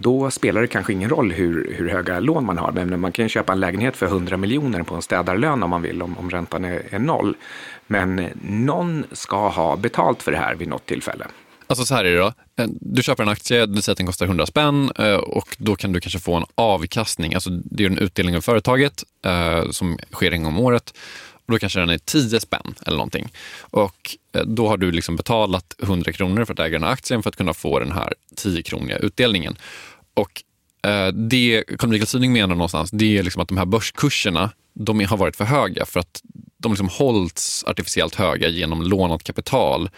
då 0.00 0.30
spelar 0.30 0.60
det 0.60 0.66
kanske 0.66 0.92
ingen 0.92 1.10
roll 1.10 1.32
hur, 1.32 1.74
hur 1.76 1.88
höga 1.88 2.20
lån 2.20 2.44
man 2.44 2.58
har. 2.58 2.72
Men 2.72 3.00
man 3.00 3.12
kan 3.12 3.24
ju 3.24 3.28
köpa 3.28 3.52
en 3.52 3.60
lägenhet 3.60 3.96
för 3.96 4.06
100 4.06 4.36
miljoner 4.36 4.82
på 4.82 4.94
en 4.94 5.02
städarlön 5.02 5.62
om 5.62 5.70
man 5.70 5.82
vill, 5.82 6.02
om, 6.02 6.18
om 6.18 6.30
räntan 6.30 6.64
är, 6.64 6.82
är 6.90 6.98
noll. 6.98 7.36
Men 7.86 8.28
någon 8.42 9.04
ska 9.12 9.48
ha 9.48 9.76
betalt 9.76 10.22
för 10.22 10.32
det 10.32 10.38
här 10.38 10.54
vid 10.54 10.68
något 10.68 10.86
tillfälle. 10.86 11.26
Alltså 11.66 11.84
så 11.84 11.94
här 11.94 12.04
är 12.04 12.10
det 12.10 12.18
då. 12.18 12.32
Eh, 12.62 12.68
du 12.80 13.02
köper 13.02 13.22
en 13.22 13.28
aktie, 13.28 13.66
du 13.66 13.82
säger 13.82 13.92
att 13.92 13.98
den 13.98 14.06
kostar 14.06 14.26
100 14.26 14.46
spänn 14.46 14.90
eh, 14.98 15.14
och 15.14 15.56
då 15.58 15.76
kan 15.76 15.92
du 15.92 16.00
kanske 16.00 16.18
få 16.18 16.34
en 16.34 16.44
avkastning. 16.54 17.34
Alltså 17.34 17.50
det 17.50 17.84
är 17.84 17.90
en 17.90 17.98
utdelning 17.98 18.36
av 18.36 18.40
företaget 18.40 19.04
eh, 19.24 19.70
som 19.70 19.98
sker 20.12 20.30
en 20.32 20.42
gång 20.42 20.54
om 20.54 20.60
året. 20.60 20.94
Och 21.48 21.52
då 21.52 21.58
kanske 21.58 21.80
den 21.80 21.90
är 21.90 21.98
10 21.98 22.40
spänn 22.40 22.74
eller 22.86 22.96
någonting. 22.96 23.32
Och 23.60 24.16
eh, 24.34 24.42
då 24.42 24.68
har 24.68 24.76
du 24.76 24.92
liksom 24.92 25.16
betalat 25.16 25.74
100 25.82 26.12
kronor 26.12 26.44
för 26.44 26.52
att 26.52 26.58
äga 26.58 26.78
den 26.78 26.82
här 26.82 26.92
aktien 26.92 27.22
för 27.22 27.30
att 27.30 27.36
kunna 27.36 27.54
få 27.54 27.78
den 27.78 27.92
här 27.92 28.14
10-kroniga 28.36 28.98
utdelningen. 28.98 29.56
Och 30.14 30.42
eh, 30.90 31.08
det 31.08 31.64
Carl 31.78 31.90
Michael 31.90 32.06
Syding 32.06 32.32
menar 32.32 32.54
någonstans, 32.54 32.90
det 32.90 33.18
är 33.18 33.22
liksom 33.22 33.42
att 33.42 33.48
de 33.48 33.58
här 33.58 33.66
börskurserna, 33.66 34.50
de 34.74 35.00
har 35.04 35.16
varit 35.16 35.36
för 35.36 35.44
höga 35.44 35.86
för 35.86 36.00
att 36.00 36.22
de 36.58 36.72
liksom 36.72 36.88
hållits 36.88 37.64
artificiellt 37.64 38.14
höga 38.14 38.48
genom 38.48 38.82
lånat 38.82 39.24
kapital 39.24 39.90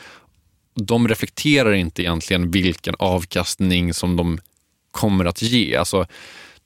de 0.74 1.08
reflekterar 1.08 1.72
inte 1.72 2.02
egentligen 2.02 2.50
vilken 2.50 2.94
avkastning 2.98 3.94
som 3.94 4.16
de 4.16 4.38
kommer 4.90 5.24
att 5.24 5.42
ge. 5.42 5.76
Alltså, 5.76 6.06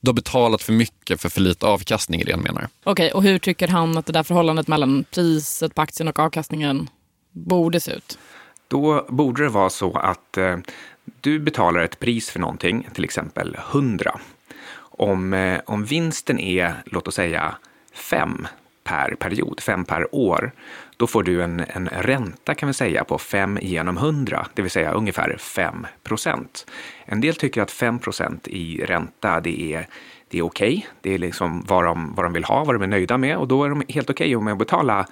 du 0.04 0.08
har 0.08 0.14
betalat 0.14 0.62
för 0.62 0.72
mycket 0.72 1.20
för 1.20 1.28
för 1.28 1.40
lite 1.40 1.66
avkastning 1.66 2.20
är 2.20 2.24
det 2.24 2.32
han 2.32 2.40
menar. 2.40 2.68
Okej, 2.84 3.12
och 3.12 3.22
hur 3.22 3.38
tycker 3.38 3.68
han 3.68 3.98
att 3.98 4.06
det 4.06 4.12
där 4.12 4.22
förhållandet 4.22 4.68
mellan 4.68 5.04
priset 5.10 5.74
på 5.74 5.82
aktien 5.82 6.08
och 6.08 6.18
avkastningen 6.18 6.90
borde 7.32 7.80
se 7.80 7.92
ut? 7.92 8.18
Då 8.68 9.06
borde 9.08 9.42
det 9.42 9.48
vara 9.48 9.70
så 9.70 9.92
att 9.92 10.36
eh, 10.36 10.56
du 11.20 11.38
betalar 11.38 11.80
ett 11.80 11.98
pris 11.98 12.30
för 12.30 12.40
någonting, 12.40 12.88
till 12.94 13.04
exempel 13.04 13.56
100. 13.72 14.20
Om, 14.76 15.32
eh, 15.32 15.60
om 15.66 15.84
vinsten 15.84 16.38
är, 16.38 16.82
låt 16.86 17.08
oss 17.08 17.14
säga, 17.14 17.54
5 17.94 18.46
per 18.84 19.14
period, 19.14 19.60
5 19.60 19.84
per 19.84 20.14
år, 20.14 20.52
då 20.96 21.06
får 21.06 21.22
du 21.22 21.42
en, 21.42 21.64
en 21.68 21.88
ränta 21.88 22.54
kan 22.54 22.66
vi 22.66 22.72
säga 22.72 23.04
på 23.04 23.18
5 23.18 23.58
genom 23.62 23.96
100, 23.96 24.46
det 24.54 24.62
vill 24.62 24.70
säga 24.70 24.92
ungefär 24.92 25.36
5 25.38 25.86
procent. 26.02 26.66
En 27.04 27.20
del 27.20 27.34
tycker 27.34 27.62
att 27.62 27.70
5 27.70 27.98
procent 27.98 28.48
i 28.48 28.84
ränta, 28.84 29.40
det 29.40 29.74
är, 29.74 29.88
det 30.28 30.38
är 30.38 30.42
okej. 30.42 30.86
Det 31.00 31.14
är 31.14 31.18
liksom 31.18 31.64
vad 31.68 31.84
de, 31.84 32.14
vad 32.14 32.26
de 32.26 32.32
vill 32.32 32.44
ha, 32.44 32.64
vad 32.64 32.74
de 32.74 32.82
är 32.82 32.86
nöjda 32.86 33.18
med 33.18 33.36
och 33.36 33.48
då 33.48 33.64
är 33.64 33.68
de 33.68 33.82
helt 33.88 34.10
okej 34.10 34.36
med 34.36 34.52
att 34.52 34.58
betala 34.58 35.06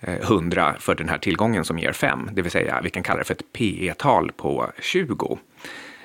100 0.00 0.68
eh, 0.68 0.78
för 0.78 0.94
den 0.94 1.08
här 1.08 1.18
tillgången 1.18 1.64
som 1.64 1.78
ger 1.78 1.92
5, 1.92 2.30
det 2.32 2.42
vill 2.42 2.50
säga 2.50 2.80
vi 2.82 2.90
kan 2.90 3.02
kalla 3.02 3.18
det 3.18 3.24
för 3.24 3.34
ett 3.34 3.52
PE-tal 3.52 4.32
på 4.32 4.72
20. 4.80 5.38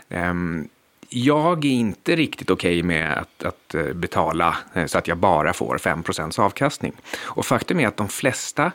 Ehm, 0.09 0.67
jag 1.09 1.65
är 1.65 1.69
inte 1.69 2.15
riktigt 2.15 2.49
okej 2.49 2.83
med 2.83 3.13
att, 3.13 3.43
att 3.43 3.75
eh, 3.75 3.93
betala 3.93 4.57
eh, 4.73 4.85
så 4.85 4.97
att 4.97 5.07
jag 5.07 5.17
bara 5.17 5.53
får 5.53 5.77
5% 5.77 6.39
avkastning. 6.39 6.93
Och 7.23 7.45
faktum 7.45 7.79
är 7.79 7.87
att 7.87 7.97
de 7.97 8.07
flesta 8.07 8.71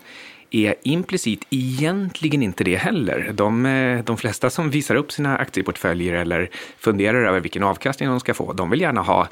är 0.51 0.75
implicit 0.83 1.47
egentligen 1.51 2.43
inte 2.43 2.65
det 2.65 2.77
heller. 2.77 3.31
De, 3.35 3.67
eh, 3.67 4.05
de 4.05 4.17
flesta 4.17 4.51
som 4.51 4.71
visar 4.71 4.95
upp 4.95 5.13
sina 5.13 5.39
aktieportföljer 5.39 6.15
eller 6.15 6.51
funderar 6.79 7.25
över 7.25 7.41
vilken 7.41 7.63
avkastning 7.63 8.09
de 8.09 8.21
ska 8.21 8.35
få, 8.35 8.53
de 8.53 8.71
vill 8.71 8.81
gärna 8.81 9.01
ha 9.01 9.29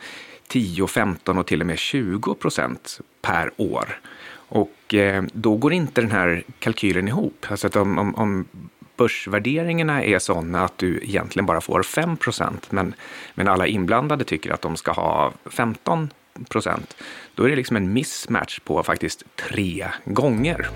10, 0.48 0.86
15 0.86 1.38
och 1.38 1.46
till 1.46 1.60
och 1.60 1.66
med 1.66 1.78
20 1.78 2.34
procent 2.34 3.00
per 3.22 3.50
år. 3.56 4.00
Och 4.48 4.94
eh, 4.94 5.24
då 5.32 5.56
går 5.56 5.72
inte 5.72 6.00
den 6.00 6.10
här 6.10 6.42
kalkylen 6.58 7.08
ihop. 7.08 7.46
Alltså 7.48 7.66
att 7.66 7.76
om, 7.76 7.98
om, 7.98 8.14
om 8.14 8.48
börsvärderingarna 8.96 10.02
är 10.02 10.18
sådana 10.18 10.64
att 10.64 10.78
du 10.78 11.00
egentligen 11.02 11.46
bara 11.46 11.60
får 11.60 11.82
5 11.82 12.16
procent, 12.16 12.72
men, 12.72 12.94
men 13.34 13.48
alla 13.48 13.66
inblandade 13.66 14.24
tycker 14.24 14.50
att 14.50 14.62
de 14.62 14.76
ska 14.76 14.92
ha 14.92 15.32
15 15.50 16.10
procent, 16.48 16.96
då 17.34 17.44
är 17.44 17.48
det 17.48 17.56
liksom 17.56 17.76
en 17.76 17.92
mismatch 17.92 18.60
på 18.60 18.82
faktiskt 18.82 19.24
tre 19.36 19.86
gånger. 20.04 20.70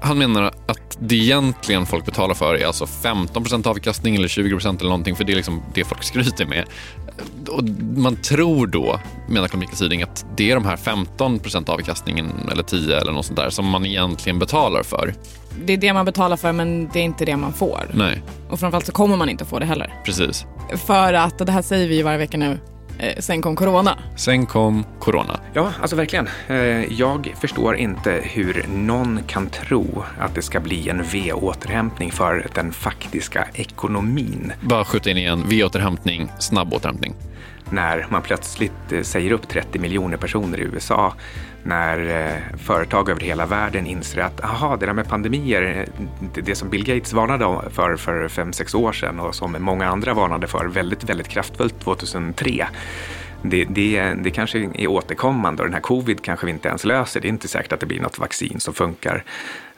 Han 0.00 0.18
menar 0.18 0.42
att 0.42 0.98
det 1.00 1.14
egentligen 1.16 1.86
folk 1.86 2.04
betalar 2.04 2.34
för 2.34 2.54
är 2.54 2.66
alltså 2.66 2.84
15% 2.84 3.68
avkastning 3.68 4.16
eller 4.16 4.28
20% 4.28 4.68
eller 4.80 4.88
någonting, 4.90 5.16
för 5.16 5.24
det 5.24 5.32
är 5.32 5.36
liksom 5.36 5.62
det 5.74 5.84
folk 5.84 6.02
skryter 6.04 6.46
med. 6.46 6.64
Och 7.48 7.64
man 7.96 8.16
tror 8.16 8.66
då, 8.66 9.00
menar 9.28 9.48
Carl 9.48 9.60
Mikael 9.60 9.76
Syding 9.76 10.02
att 10.02 10.26
det 10.36 10.50
är 10.50 10.54
de 10.54 10.64
här 10.64 10.76
15 10.76 11.38
procent 11.38 11.68
avkastningen 11.68 12.48
eller 12.52 12.62
10 12.62 12.96
eller 13.00 13.12
något 13.12 13.26
sånt 13.26 13.38
där 13.38 13.50
som 13.50 13.66
man 13.66 13.86
egentligen 13.86 14.38
betalar 14.38 14.82
för. 14.82 15.14
Det 15.64 15.72
är 15.72 15.76
det 15.76 15.92
man 15.92 16.04
betalar 16.04 16.36
för 16.36 16.52
men 16.52 16.88
det 16.92 16.98
är 16.98 17.04
inte 17.04 17.24
det 17.24 17.36
man 17.36 17.52
får. 17.52 17.90
Nej, 17.94 18.22
Och 18.50 18.60
framförallt 18.60 18.86
så 18.86 18.92
kommer 18.92 19.16
man 19.16 19.28
inte 19.28 19.44
få 19.44 19.58
det 19.58 19.66
heller. 19.66 19.94
precis. 20.04 20.46
För 20.86 21.12
att, 21.12 21.40
och 21.40 21.46
det 21.46 21.52
här 21.52 21.62
säger 21.62 21.88
vi 21.88 22.02
varje 22.02 22.18
vecka 22.18 22.36
nu, 22.38 22.58
sen 23.18 23.42
kom 23.42 23.56
corona. 23.56 23.98
Sen 24.16 24.46
kom 24.46 24.84
corona. 24.98 25.40
Ja, 25.52 25.72
alltså 25.80 25.96
verkligen. 25.96 26.28
Eh, 26.48 26.56
Jag 26.92 27.34
förstår 27.40 27.76
inte 27.76 28.20
hur 28.24 28.66
någon 28.74 29.20
kan 29.26 29.46
tro 29.46 30.04
att 30.18 30.34
det 30.34 30.42
ska 30.42 30.60
bli 30.60 30.88
en 30.88 31.02
V-återhämtning 31.02 32.10
för 32.12 32.46
den 32.54 32.72
faktiska 32.72 33.48
ekonomin. 33.54 34.52
Bara 34.60 34.84
skjuta 34.84 35.10
in 35.10 35.16
igen, 35.16 35.44
V-återhämtning, 35.46 36.28
snabb 36.38 36.74
återhämtning. 36.74 37.14
När 37.70 38.06
man 38.10 38.22
plötsligt 38.22 38.92
eh, 38.92 39.02
säger 39.02 39.32
upp 39.32 39.48
30 39.48 39.78
miljoner 39.78 40.16
personer 40.16 40.58
i 40.58 40.62
USA, 40.62 41.14
när 41.62 42.26
eh, 42.26 42.58
företag 42.58 43.08
över 43.08 43.20
hela 43.20 43.46
världen 43.46 43.86
inser 43.86 44.20
att 44.20 44.44
aha, 44.44 44.76
det 44.76 44.86
där 44.86 44.92
med 44.92 45.08
pandemier, 45.08 45.62
eh, 45.62 46.04
det, 46.34 46.40
det 46.40 46.54
som 46.54 46.68
Bill 46.68 46.84
Gates 46.84 47.12
varnade 47.12 47.70
för 47.70 47.96
för 47.96 48.28
fem 48.28 48.52
sex 48.52 48.74
år 48.74 48.92
sedan 48.92 49.20
och 49.20 49.34
som 49.34 49.56
många 49.58 49.88
andra 49.88 50.14
varnade 50.14 50.46
för 50.46 50.66
väldigt, 50.66 51.04
väldigt 51.04 51.28
kraftfullt 51.28 51.80
2003. 51.80 52.68
Det, 53.42 53.64
det, 53.64 54.14
det 54.14 54.30
kanske 54.30 54.58
är 54.74 54.86
återkommande 54.86 55.62
och 55.62 55.68
den 55.68 55.74
här 55.74 55.80
covid 55.80 56.22
kanske 56.22 56.46
vi 56.46 56.52
inte 56.52 56.68
ens 56.68 56.84
löser. 56.84 57.20
Det 57.20 57.28
är 57.28 57.30
inte 57.30 57.48
säkert 57.48 57.72
att 57.72 57.80
det 57.80 57.86
blir 57.86 58.00
något 58.00 58.18
vaccin 58.18 58.60
som 58.60 58.74
funkar. 58.74 59.24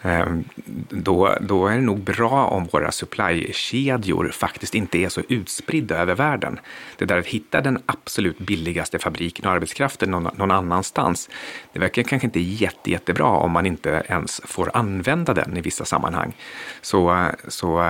Ehm, 0.03 0.45
då, 0.91 1.37
då 1.41 1.67
är 1.67 1.75
det 1.75 1.83
nog 1.83 2.01
bra 2.01 2.47
om 2.47 2.67
våra 2.73 2.93
supply-kedjor 2.93 4.31
faktiskt 4.33 4.75
inte 4.75 4.99
är 4.99 5.09
så 5.09 5.23
utspridda 5.29 5.97
över 5.97 6.15
världen. 6.15 6.61
Det 6.97 7.05
där 7.05 7.19
att 7.19 7.27
hitta 7.27 7.61
den 7.61 7.79
absolut 7.87 8.39
billigaste 8.39 8.99
fabriken 8.99 9.47
och 9.47 9.53
arbetskraften 9.53 10.11
någon, 10.11 10.37
någon 10.37 10.51
annanstans, 10.51 11.31
det 11.73 11.79
verkar 11.79 12.03
kanske 12.03 12.27
inte 12.27 12.41
jätte, 12.41 12.91
jättebra 12.91 13.29
om 13.29 13.51
man 13.51 13.67
inte 13.67 14.03
ens 14.09 14.41
får 14.45 14.71
använda 14.75 15.35
den 15.35 15.57
i 15.57 15.61
vissa 15.61 15.85
sammanhang. 15.85 16.33
Så, 16.81 17.27
så 17.49 17.81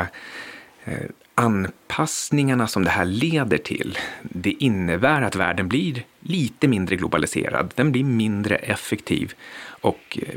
eh, 0.85 1.11
anpassningarna 1.35 2.66
som 2.66 2.85
det 2.85 2.90
här 2.90 3.05
leder 3.05 3.59
till, 3.59 3.99
det 4.23 4.51
innebär 4.51 5.23
att 5.23 5.37
världen 5.37 5.68
blir 5.68 6.05
lite 6.20 6.68
mindre 6.68 6.96
globaliserad, 6.96 7.73
den 7.77 7.92
blir 7.92 8.05
mindre 8.05 8.57
effektiv 8.57 9.35
och 9.81 10.18
eh, 10.23 10.35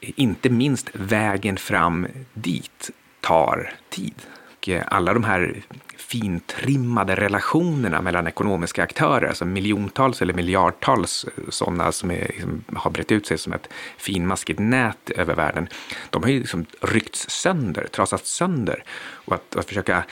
inte 0.00 0.50
minst 0.50 0.90
vägen 0.92 1.56
fram 1.56 2.06
dit 2.34 2.90
tar 3.20 3.72
tid. 3.88 4.14
Och 4.56 4.68
eh, 4.68 4.82
alla 4.86 5.14
de 5.14 5.24
här 5.24 5.62
fintrimmade 5.96 7.14
relationerna 7.14 8.02
mellan 8.02 8.26
ekonomiska 8.26 8.82
aktörer, 8.82 9.28
alltså 9.28 9.44
miljontals 9.44 10.22
eller 10.22 10.34
miljardtals 10.34 11.24
eh, 11.24 11.44
sådana 11.48 11.92
som 11.92 12.10
är, 12.10 12.26
liksom, 12.28 12.64
har 12.74 12.90
brett 12.90 13.12
ut 13.12 13.26
sig 13.26 13.38
som 13.38 13.52
ett 13.52 13.68
finmaskigt 13.96 14.58
nät 14.58 15.10
över 15.10 15.34
världen, 15.34 15.68
de 16.10 16.22
har 16.22 16.30
ju 16.30 16.38
liksom 16.38 16.66
ryckts 16.80 17.30
sönder, 17.30 17.86
trasats 17.92 18.32
sönder. 18.32 18.84
Och 19.12 19.34
att, 19.34 19.56
att 19.56 19.66
försöka 19.66 20.04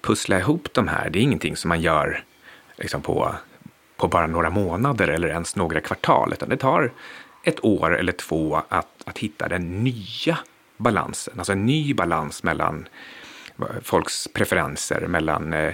pussla 0.00 0.38
ihop 0.38 0.68
de 0.72 0.88
här, 0.88 1.10
det 1.10 1.18
är 1.18 1.22
ingenting 1.22 1.56
som 1.56 1.68
man 1.68 1.80
gör 1.80 2.24
liksom 2.76 3.02
på, 3.02 3.34
på 3.96 4.08
bara 4.08 4.26
några 4.26 4.50
månader 4.50 5.08
eller 5.08 5.28
ens 5.28 5.56
några 5.56 5.80
kvartal, 5.80 6.32
utan 6.32 6.48
det 6.48 6.56
tar 6.56 6.92
ett 7.42 7.64
år 7.64 7.98
eller 7.98 8.12
två 8.12 8.62
att, 8.68 8.88
att 9.06 9.18
hitta 9.18 9.48
den 9.48 9.84
nya 9.84 10.38
balansen, 10.76 11.34
alltså 11.38 11.52
en 11.52 11.66
ny 11.66 11.94
balans 11.94 12.42
mellan 12.42 12.88
folks 13.82 14.28
preferenser, 14.32 15.06
mellan 15.06 15.52
eh, 15.52 15.72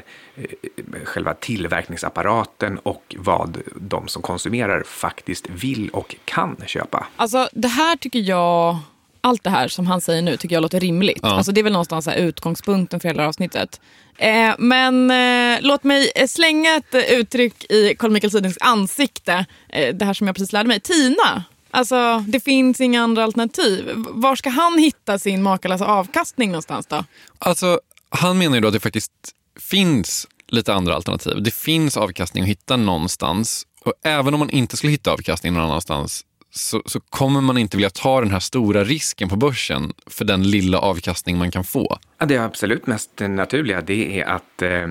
själva 1.05 1.35
tillverkningsapparaten 1.35 2.79
och 2.79 3.17
vad 3.19 3.59
de 3.77 4.09
som 4.09 4.23
konsumerar 4.23 4.83
faktiskt 4.83 5.47
vill 5.51 5.89
och 5.89 6.17
kan 6.25 6.57
köpa. 6.67 7.07
Alltså 7.17 7.49
det 7.53 7.69
här 7.69 7.97
tycker 7.97 8.19
jag, 8.19 8.79
allt 9.21 9.45
det 9.45 9.51
här 9.51 9.69
som 9.69 9.87
han 9.87 10.01
säger 10.01 10.23
nu 10.23 10.37
tycker 10.37 10.57
jag 10.57 10.63
låter 10.63 10.81
rimligt. 10.81 11.21
Ja. 11.23 11.37
Alltså 11.37 11.53
det 11.53 11.61
är 11.61 11.63
väl 11.63 11.73
någonstans 11.73 12.07
här 12.07 12.17
utgångspunkten 12.17 13.01
för 13.01 13.09
hela 13.09 13.17
det 13.17 13.23
här 13.23 13.29
avsnittet. 13.29 13.81
Eh, 14.17 14.55
men 14.59 15.11
eh, 15.11 15.59
låt 15.63 15.85
mig 15.85 16.13
eh, 16.15 16.27
slänga 16.27 16.77
ett 16.77 16.95
eh, 16.95 17.01
uttryck 17.01 17.65
i 17.73 17.95
Carl 17.99 18.11
Michael 18.11 18.31
Sidings 18.31 18.59
ansikte. 18.61 19.47
Eh, 19.69 19.95
det 19.95 20.05
här 20.05 20.15
som 20.15 20.27
jag 20.27 20.37
precis 20.37 20.53
lärde 20.53 20.69
mig. 20.69 20.81
Tina. 20.81 21.45
Alltså 21.71 22.25
det 22.29 22.41
finns 22.41 22.81
inga 22.81 23.03
andra 23.03 23.25
alternativ. 23.25 23.93
Var 23.97 24.37
ska 24.37 24.51
han 24.51 24.79
hitta 24.79 25.19
sin 25.19 25.43
makalösa 25.43 25.87
avkastning 25.87 26.51
någonstans 26.51 26.87
då? 26.87 27.05
Alltså, 27.39 27.81
han 28.09 28.39
menar 28.39 28.55
ju 28.55 28.61
då 28.61 28.69
att 28.69 28.75
det 28.75 28.81
faktiskt 28.81 29.13
finns 29.61 30.27
lite 30.49 30.75
andra 30.75 30.95
alternativ. 30.95 31.43
Det 31.43 31.55
finns 31.55 31.97
avkastning 31.97 32.43
att 32.43 32.49
hitta 32.49 32.77
någonstans. 32.77 33.67
Och 33.85 33.93
även 34.03 34.35
om 34.35 34.41
man 34.41 34.51
inte 34.51 34.77
skulle 34.77 34.91
hitta 34.91 35.13
avkastning 35.13 35.53
någon 35.53 35.63
annanstans 35.63 36.25
så, 36.51 36.83
så 36.87 37.01
kommer 37.01 37.41
man 37.41 37.59
inte 37.59 37.77
vilja 37.77 37.91
ta 37.91 38.21
den 38.21 38.31
här 38.31 38.41
stora 38.41 38.85
risken 38.85 39.29
på 39.29 39.37
börsen 39.37 39.93
för 40.07 40.25
den 40.25 40.51
lilla 40.51 40.79
avkastning 40.79 41.39
man 41.39 41.51
kan 41.51 41.65
få. 41.65 41.99
Ja, 42.19 42.27
det 42.27 42.37
absolut 42.37 42.87
mest 42.87 43.11
naturliga 43.19 43.81
det 43.81 44.21
är 44.21 44.25
att 44.25 44.63
eh, 44.63 44.87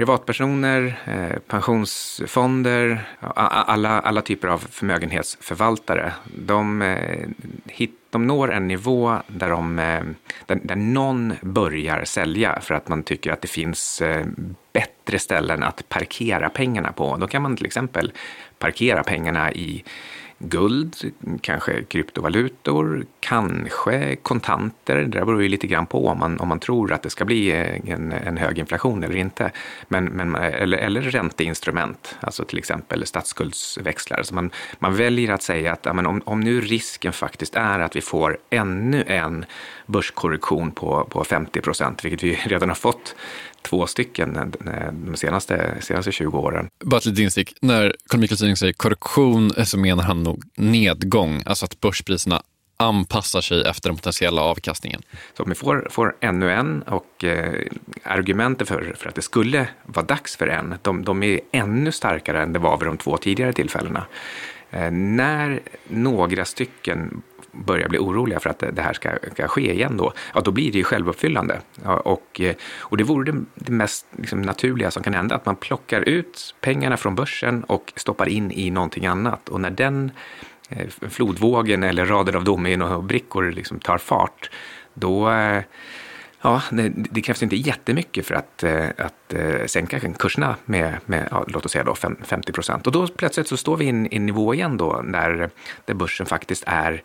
privatpersoner, 0.00 1.00
eh, 1.04 1.38
pensionsfonder, 1.46 3.02
alla, 3.20 4.00
alla 4.00 4.22
typer 4.22 4.48
av 4.48 4.58
förmögenhetsförvaltare, 4.58 6.12
de, 6.24 6.82
eh, 6.82 7.28
hit, 7.66 7.90
de 8.10 8.26
når 8.26 8.52
en 8.52 8.68
nivå 8.68 9.16
där, 9.26 9.50
de, 9.50 9.78
eh, 9.78 10.02
där, 10.46 10.60
där 10.62 10.76
någon 10.76 11.34
börjar 11.40 12.04
sälja 12.04 12.60
för 12.60 12.74
att 12.74 12.88
man 12.88 13.02
tycker 13.02 13.32
att 13.32 13.42
det 13.42 13.48
finns 13.48 14.02
bättre 14.72 15.18
ställen 15.18 15.62
att 15.62 15.88
parkera 15.88 16.48
pengarna 16.48 16.92
på. 16.92 17.16
Då 17.16 17.26
kan 17.26 17.42
man 17.42 17.56
till 17.56 17.66
exempel 17.66 18.12
parkera 18.58 19.02
pengarna 19.02 19.52
i 19.52 19.84
guld, 20.42 20.96
kanske 21.40 21.82
kryptovalutor, 21.84 23.06
kanske 23.20 24.16
kontanter. 24.16 24.96
Det 24.96 25.06
där 25.06 25.24
beror 25.24 25.42
ju 25.42 25.48
lite 25.48 25.66
grann 25.66 25.86
på 25.86 26.06
om 26.06 26.18
man, 26.18 26.40
om 26.40 26.48
man 26.48 26.60
tror 26.60 26.92
att 26.92 27.02
det 27.02 27.10
ska 27.10 27.24
bli 27.24 27.50
eh, 27.50 27.90
en, 27.90 28.12
en 28.12 28.36
hög 28.36 28.58
inflation 28.58 29.04
eller 29.04 29.16
inte. 29.16 29.50
Men, 29.88 30.04
men, 30.04 30.34
eller, 30.34 30.78
eller 30.78 31.00
ränteinstrument, 31.00 32.16
alltså 32.20 32.44
till 32.44 32.58
exempel 32.58 33.06
statsskuldsväxlar. 33.06 34.22
Så 34.22 34.34
man, 34.34 34.50
man 34.78 34.94
väljer 34.96 35.32
att 35.32 35.42
säga 35.42 35.72
att 35.72 35.86
ja, 35.86 35.92
men 35.92 36.06
om, 36.06 36.22
om 36.24 36.40
nu 36.40 36.60
risken 36.60 37.12
faktiskt 37.12 37.54
är 37.54 37.78
att 37.78 37.96
vi 37.96 38.00
får 38.00 38.38
ännu 38.50 39.04
en 39.06 39.44
börskorrektion 39.86 40.70
på, 40.70 41.04
på 41.10 41.24
50 41.24 41.60
procent, 41.60 42.04
vilket 42.04 42.22
vi 42.22 42.34
redan 42.44 42.68
har 42.68 42.76
fått 42.76 43.14
två 43.62 43.86
stycken 43.86 44.52
de 44.92 45.16
senaste, 45.16 45.74
senaste 45.80 46.12
20 46.12 46.38
åren. 46.38 46.68
Bara 46.84 46.96
ett 46.96 47.04
litet 47.04 47.22
instick. 47.22 47.54
När 47.60 47.94
Carl 48.08 48.20
Michael 48.20 48.38
Syding 48.38 48.56
säger 48.56 48.72
korrektion 48.72 49.50
så 49.64 49.78
menar 49.78 50.02
han 50.02 50.22
nog 50.22 50.42
nedgång. 50.56 51.42
Alltså 51.46 51.64
att 51.64 51.80
börspriserna 51.80 52.42
anpassar 52.76 53.40
sig 53.40 53.62
efter 53.62 53.88
den 53.88 53.96
potentiella 53.96 54.42
avkastningen. 54.42 55.02
Så 55.36 55.42
om 55.42 55.48
vi 55.48 55.54
får, 55.54 55.88
får 55.90 56.16
ännu 56.20 56.52
en 56.52 56.82
och 56.82 57.24
eh, 57.24 57.66
argumenten 58.02 58.66
för, 58.66 58.94
för 58.96 59.08
att 59.08 59.14
det 59.14 59.22
skulle 59.22 59.68
vara 59.84 60.06
dags 60.06 60.36
för 60.36 60.46
en, 60.46 60.74
de, 60.82 61.04
de 61.04 61.22
är 61.22 61.40
ännu 61.52 61.92
starkare 61.92 62.42
än 62.42 62.52
det 62.52 62.58
var 62.58 62.78
vid 62.78 62.88
de 62.88 62.96
två 62.96 63.16
tidigare 63.16 63.52
tillfällena. 63.52 64.06
Eh, 64.70 64.90
när 64.90 65.60
några 65.88 66.44
stycken 66.44 67.22
börjar 67.52 67.88
bli 67.88 67.98
oroliga 67.98 68.40
för 68.40 68.50
att 68.50 68.58
det, 68.58 68.82
här 68.82 68.92
ska, 68.92 69.10
ska 69.32 69.48
ske 69.48 69.72
igen 69.72 69.96
då, 69.96 70.12
ja 70.34 70.40
då 70.40 70.50
blir 70.50 70.72
det 70.72 70.78
ju 70.78 70.84
självuppfyllande. 70.84 71.60
Ja, 71.84 71.96
och, 71.96 72.40
eh, 72.40 72.54
och 72.78 72.96
det 72.96 73.04
vore 73.04 73.32
det, 73.32 73.40
det 73.54 73.72
mest 73.72 74.06
liksom, 74.16 74.42
naturliga 74.42 74.90
som 74.90 75.02
kan 75.02 75.14
hända, 75.14 75.34
att 75.34 75.46
man 75.46 75.56
plockar 75.56 76.00
ut 76.08 76.54
pengarna 76.60 76.96
från 76.96 77.14
börsen 77.14 77.64
och 77.64 77.92
stoppar 77.96 78.28
in 78.28 78.50
i 78.50 78.70
någonting 78.70 79.06
annat. 79.06 79.48
Och 79.48 79.60
när 79.60 79.70
den 79.70 80.10
eh, 80.68 80.88
flodvågen 80.88 81.82
eller 81.82 82.06
raden 82.06 82.36
av 82.36 82.44
dominobrickor 82.44 83.50
liksom 83.50 83.80
tar 83.80 83.98
fart, 83.98 84.50
då 84.94 85.30
eh, 85.30 85.62
Ja, 86.42 86.62
det, 86.70 86.92
det 86.96 87.20
krävs 87.20 87.42
inte 87.42 87.56
jättemycket 87.56 88.26
för 88.26 88.34
att, 88.34 88.62
eh, 88.62 88.88
att 88.98 89.34
eh, 89.34 89.66
sänka 89.66 90.00
kurserna 90.00 90.56
med, 90.64 90.98
med 91.06 91.28
ja, 91.30 91.44
låt 91.48 91.66
oss 91.66 91.72
säga 91.72 91.84
då, 91.84 91.94
fem- 91.94 92.16
50 92.24 92.52
procent. 92.52 92.86
Och 92.86 92.92
då 92.92 93.06
plötsligt 93.06 93.48
så 93.48 93.56
står 93.56 93.76
vi 93.76 93.84
i 93.84 93.88
en, 93.88 94.12
i 94.12 94.16
en 94.16 94.26
nivå 94.26 94.54
igen 94.54 94.76
då 94.76 95.00
när, 95.04 95.50
där 95.84 95.94
börsen 95.94 96.26
faktiskt 96.26 96.64
är 96.66 97.02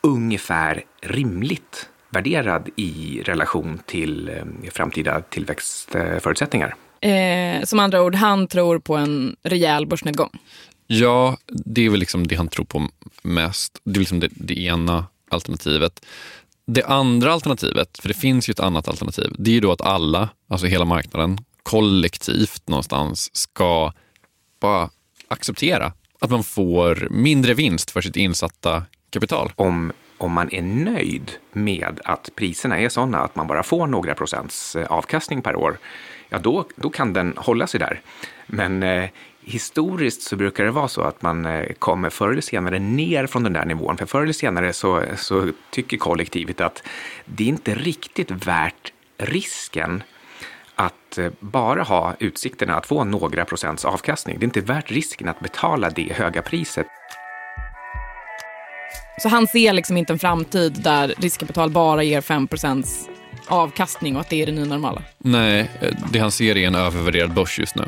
ungefär 0.00 0.82
rimligt 1.00 1.88
värderad 2.10 2.68
i 2.76 3.22
relation 3.24 3.80
till 3.86 4.28
eh, 4.28 4.70
framtida 4.70 5.20
tillväxtförutsättningar. 5.20 6.74
Eh, 7.00 7.62
som 7.64 7.78
andra 7.78 8.02
ord, 8.02 8.14
han 8.14 8.46
tror 8.46 8.78
på 8.78 8.96
en 8.96 9.36
rejäl 9.42 9.86
börsnedgång. 9.86 10.38
Ja, 10.86 11.36
det 11.46 11.86
är 11.86 11.90
väl 11.90 12.00
liksom 12.00 12.26
det 12.26 12.34
han 12.34 12.48
tror 12.48 12.64
på 12.64 12.88
mest. 13.22 13.80
Det 13.84 13.96
är 13.96 13.98
liksom 13.98 14.20
det, 14.20 14.28
det 14.30 14.58
ena 14.58 15.06
alternativet. 15.28 16.06
Det 16.66 16.84
andra 16.84 17.32
alternativet, 17.32 17.98
för 17.98 18.08
det 18.08 18.14
finns 18.14 18.48
ju 18.48 18.50
ett 18.50 18.60
annat 18.60 18.88
alternativ, 18.88 19.34
det 19.38 19.50
är 19.50 19.54
ju 19.54 19.60
då 19.60 19.72
att 19.72 19.80
alla, 19.80 20.28
alltså 20.48 20.66
hela 20.66 20.84
marknaden, 20.84 21.38
kollektivt 21.62 22.68
någonstans 22.68 23.30
ska 23.36 23.92
bara 24.60 24.90
acceptera 25.28 25.92
att 26.20 26.30
man 26.30 26.44
får 26.44 27.08
mindre 27.10 27.54
vinst 27.54 27.90
för 27.90 28.00
sitt 28.00 28.16
insatta 28.16 28.82
kapital. 29.10 29.52
Om, 29.56 29.92
om 30.18 30.32
man 30.32 30.48
är 30.52 30.62
nöjd 30.62 31.32
med 31.52 32.00
att 32.04 32.30
priserna 32.36 32.78
är 32.78 32.88
sådana 32.88 33.18
att 33.18 33.36
man 33.36 33.46
bara 33.46 33.62
får 33.62 33.86
några 33.86 34.14
procents 34.14 34.76
eh, 34.76 34.86
avkastning 34.86 35.42
per 35.42 35.56
år, 35.56 35.78
ja 36.28 36.38
då, 36.38 36.64
då 36.76 36.90
kan 36.90 37.12
den 37.12 37.34
hålla 37.36 37.66
sig 37.66 37.80
där. 37.80 38.00
Men 38.46 38.82
eh, 38.82 39.08
historiskt 39.44 40.22
så 40.22 40.36
brukar 40.36 40.64
det 40.64 40.70
vara 40.70 40.88
så 40.88 41.02
att 41.02 41.22
man 41.22 41.46
eh, 41.46 41.66
kommer 41.78 42.10
förr 42.10 42.30
eller 42.30 42.40
senare 42.40 42.78
ner 42.78 43.26
från 43.26 43.42
den 43.42 43.52
där 43.52 43.64
nivån. 43.64 43.96
För 43.96 44.06
förr 44.06 44.22
eller 44.22 44.32
senare 44.32 44.72
så, 44.72 45.02
så 45.16 45.48
tycker 45.70 45.96
kollektivet 45.96 46.60
att 46.60 46.82
det 47.24 47.44
är 47.44 47.48
inte 47.48 47.74
riktigt 47.74 48.30
värt 48.30 48.92
risken 49.18 50.02
att 50.74 51.18
eh, 51.18 51.30
bara 51.40 51.82
ha 51.82 52.14
utsikterna 52.18 52.76
att 52.76 52.86
få 52.86 53.04
några 53.04 53.44
procents 53.44 53.84
avkastning. 53.84 54.38
Det 54.38 54.44
är 54.44 54.46
inte 54.46 54.60
värt 54.60 54.90
risken 54.90 55.28
att 55.28 55.40
betala 55.40 55.90
det 55.90 56.12
höga 56.12 56.42
priset. 56.42 56.86
Så 59.22 59.28
han 59.28 59.46
ser 59.46 59.72
liksom 59.72 59.96
inte 59.96 60.12
en 60.12 60.18
framtid 60.18 60.82
där 60.82 61.14
riskkapital 61.18 61.70
bara 61.70 62.02
ger 62.02 62.20
5% 62.20 62.86
avkastning 63.46 64.14
och 64.16 64.20
att 64.20 64.30
det 64.30 64.42
är 64.42 64.46
det 64.46 64.52
nya 64.52 64.64
normala? 64.64 65.02
Nej, 65.18 65.70
eh, 65.80 65.94
det 66.12 66.18
han 66.18 66.30
ser 66.30 66.56
är 66.56 66.66
en 66.66 66.74
övervärderad 66.74 67.34
börs 67.34 67.58
just 67.58 67.76
nu. 67.76 67.84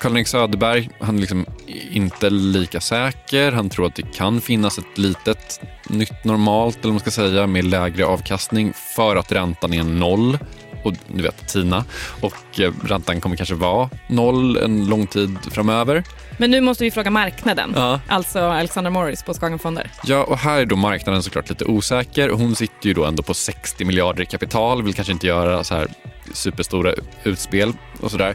Karl-Henrik 0.00 0.28
Söderberg, 0.28 0.88
han 1.00 1.16
är 1.16 1.20
liksom 1.20 1.46
inte 1.90 2.30
lika 2.30 2.80
säker. 2.80 3.52
Han 3.52 3.68
tror 3.70 3.86
att 3.86 3.94
det 3.94 4.14
kan 4.14 4.40
finnas 4.40 4.78
ett 4.78 4.98
litet 4.98 5.60
nytt 5.88 6.24
normalt, 6.24 6.76
eller 6.76 6.84
vad 6.88 6.92
man 6.92 7.00
ska 7.00 7.10
säga, 7.10 7.46
med 7.46 7.64
lägre 7.64 8.04
avkastning 8.06 8.72
för 8.96 9.16
att 9.16 9.32
räntan 9.32 9.74
är 9.74 9.82
noll 9.84 10.38
och 10.84 10.94
du 11.08 11.22
vet 11.22 11.48
TINA 11.48 11.84
och 12.20 12.60
eh, 12.60 12.72
räntan 12.84 13.20
kommer 13.20 13.36
kanske 13.36 13.54
vara 13.54 13.90
noll 14.08 14.56
en 14.56 14.86
lång 14.86 15.06
tid 15.06 15.38
framöver. 15.50 16.04
Men 16.38 16.50
nu 16.50 16.60
måste 16.60 16.84
vi 16.84 16.90
fråga 16.90 17.10
marknaden, 17.10 17.72
Ja. 17.76 18.00
alltså 18.08 18.38
Alexander 18.40 18.90
Morris 18.90 19.22
på 19.22 19.34
Skagen 19.34 19.58
Fonder. 19.58 19.90
Ja, 20.04 20.24
och 20.24 20.38
här 20.38 20.60
är 20.60 20.66
då 20.66 20.76
marknaden 20.76 21.22
såklart 21.22 21.48
lite 21.48 21.64
osäker. 21.64 22.28
Hon 22.28 22.54
sitter 22.56 22.86
ju 22.88 22.94
då 22.94 23.04
ändå 23.04 23.22
på 23.22 23.34
60 23.34 23.84
miljarder 23.84 24.22
i 24.22 24.26
kapital, 24.26 24.82
vill 24.82 24.94
kanske 24.94 25.12
inte 25.12 25.26
göra 25.26 25.64
så 25.64 25.74
här 25.74 25.88
superstora 26.32 26.94
utspel 27.24 27.72
och 28.00 28.10
sådär. 28.10 28.34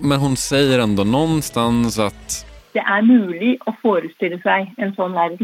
Men 0.00 0.20
hon 0.20 0.36
säger 0.36 0.78
ändå 0.78 1.04
någonstans 1.04 1.98
att 1.98 2.46
Det 2.72 2.78
är 2.78 3.02
möjligt 3.02 3.62
att 3.66 3.80
föreställa 3.82 4.38
sig 4.38 4.74
en 4.76 4.94
sån 4.94 5.12
värld. 5.12 5.38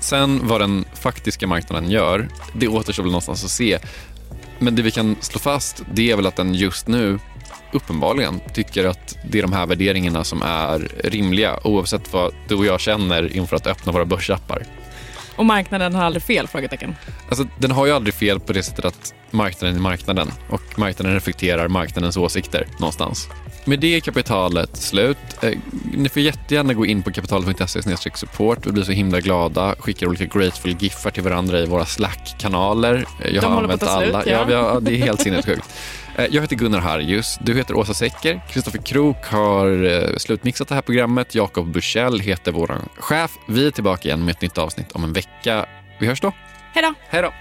sen 0.00 0.40
vad 0.42 0.60
den 0.60 0.84
faktiska 0.94 1.46
marknaden 1.46 1.90
gör, 1.90 2.28
det 2.54 2.68
återstår 2.68 3.02
väl 3.02 3.12
någonstans 3.12 3.44
att 3.44 3.50
se. 3.50 3.78
Men 4.58 4.74
det 4.74 4.82
vi 4.82 4.90
kan 4.90 5.16
slå 5.20 5.38
fast, 5.38 5.84
det 5.92 6.10
är 6.10 6.16
väl 6.16 6.26
att 6.26 6.36
den 6.36 6.54
just 6.54 6.88
nu 6.88 7.18
uppenbarligen 7.72 8.40
tycker 8.54 8.84
att 8.84 9.16
det 9.30 9.38
är 9.38 9.42
de 9.42 9.52
här 9.52 9.66
värderingarna 9.66 10.24
som 10.24 10.42
är 10.42 10.78
rimliga 11.04 11.58
oavsett 11.64 12.12
vad 12.12 12.34
du 12.48 12.54
och 12.54 12.66
jag 12.66 12.80
känner 12.80 13.36
inför 13.36 13.56
att 13.56 13.66
öppna 13.66 13.92
våra 13.92 14.04
börsappar. 14.04 14.62
Och 15.36 15.46
marknaden 15.46 15.94
har 15.94 16.04
aldrig 16.04 16.22
fel? 16.22 16.48
frågetecken. 16.48 16.94
Alltså, 17.28 17.46
den 17.58 17.70
har 17.70 17.86
ju 17.86 17.92
aldrig 17.92 18.14
fel 18.14 18.40
på 18.40 18.52
det 18.52 18.62
sättet 18.62 18.84
att 18.84 19.14
marknaden 19.30 19.76
är 19.76 19.80
marknaden 19.80 20.30
och 20.48 20.78
marknaden 20.78 21.14
reflekterar 21.14 21.68
marknadens 21.68 22.16
åsikter 22.16 22.66
någonstans. 22.78 23.28
Med 23.66 23.80
det 23.80 23.96
är 23.96 24.00
kapitalet 24.00 24.76
slut. 24.76 25.18
Eh, 25.42 25.52
ni 25.94 26.08
får 26.08 26.22
jättegärna 26.22 26.74
gå 26.74 26.86
in 26.86 27.02
på 27.02 27.12
kapitalet.se 27.12 28.10
support. 28.14 28.66
Vi 28.66 28.72
blir 28.72 28.82
så 28.84 28.92
himla 28.92 29.20
glada. 29.20 29.74
Skickar 29.78 30.06
olika 30.06 30.24
grateful 30.38 30.76
giffar 30.78 31.10
till 31.10 31.22
varandra 31.22 31.58
i 31.60 31.66
våra 31.66 31.84
Slack-kanaler. 31.86 32.94
Eh, 33.24 33.30
Jag 33.34 33.42
De 33.42 33.46
har 33.46 33.54
håller 33.54 33.68
på 33.68 33.74
att 33.74 33.80
ta 33.80 34.00
slut, 34.00 34.14
alla. 34.14 34.26
ja. 34.26 34.46
Ja, 34.50 34.80
det 34.80 34.92
är 34.92 34.96
helt 34.98 35.20
sinnessjukt. 35.20 35.68
Eh, 36.16 36.26
Jag 36.30 36.42
heter 36.42 36.56
Gunnar 36.56 36.78
Harjus. 36.80 37.38
Du 37.40 37.54
heter 37.54 37.76
Åsa 37.76 37.94
Secker. 37.94 38.40
Kristoffer 38.50 38.78
Krook 38.78 39.26
har 39.26 39.84
eh, 39.84 40.16
slutmixat 40.16 40.68
det 40.68 40.74
här 40.74 40.82
programmet. 40.82 41.34
Jakob 41.34 41.72
Bursell 41.72 42.20
heter 42.20 42.52
vår 42.52 42.78
chef. 42.98 43.30
Vi 43.48 43.66
är 43.66 43.70
tillbaka 43.70 44.08
igen 44.08 44.24
med 44.24 44.32
ett 44.34 44.40
nytt 44.40 44.58
avsnitt 44.58 44.92
om 44.92 45.04
en 45.04 45.12
vecka. 45.12 45.66
Vi 46.00 46.06
hörs 46.06 46.20
då. 46.20 46.32
Hej 46.74 46.82
då! 46.82 46.94
Hej 47.08 47.22
då! 47.22 47.32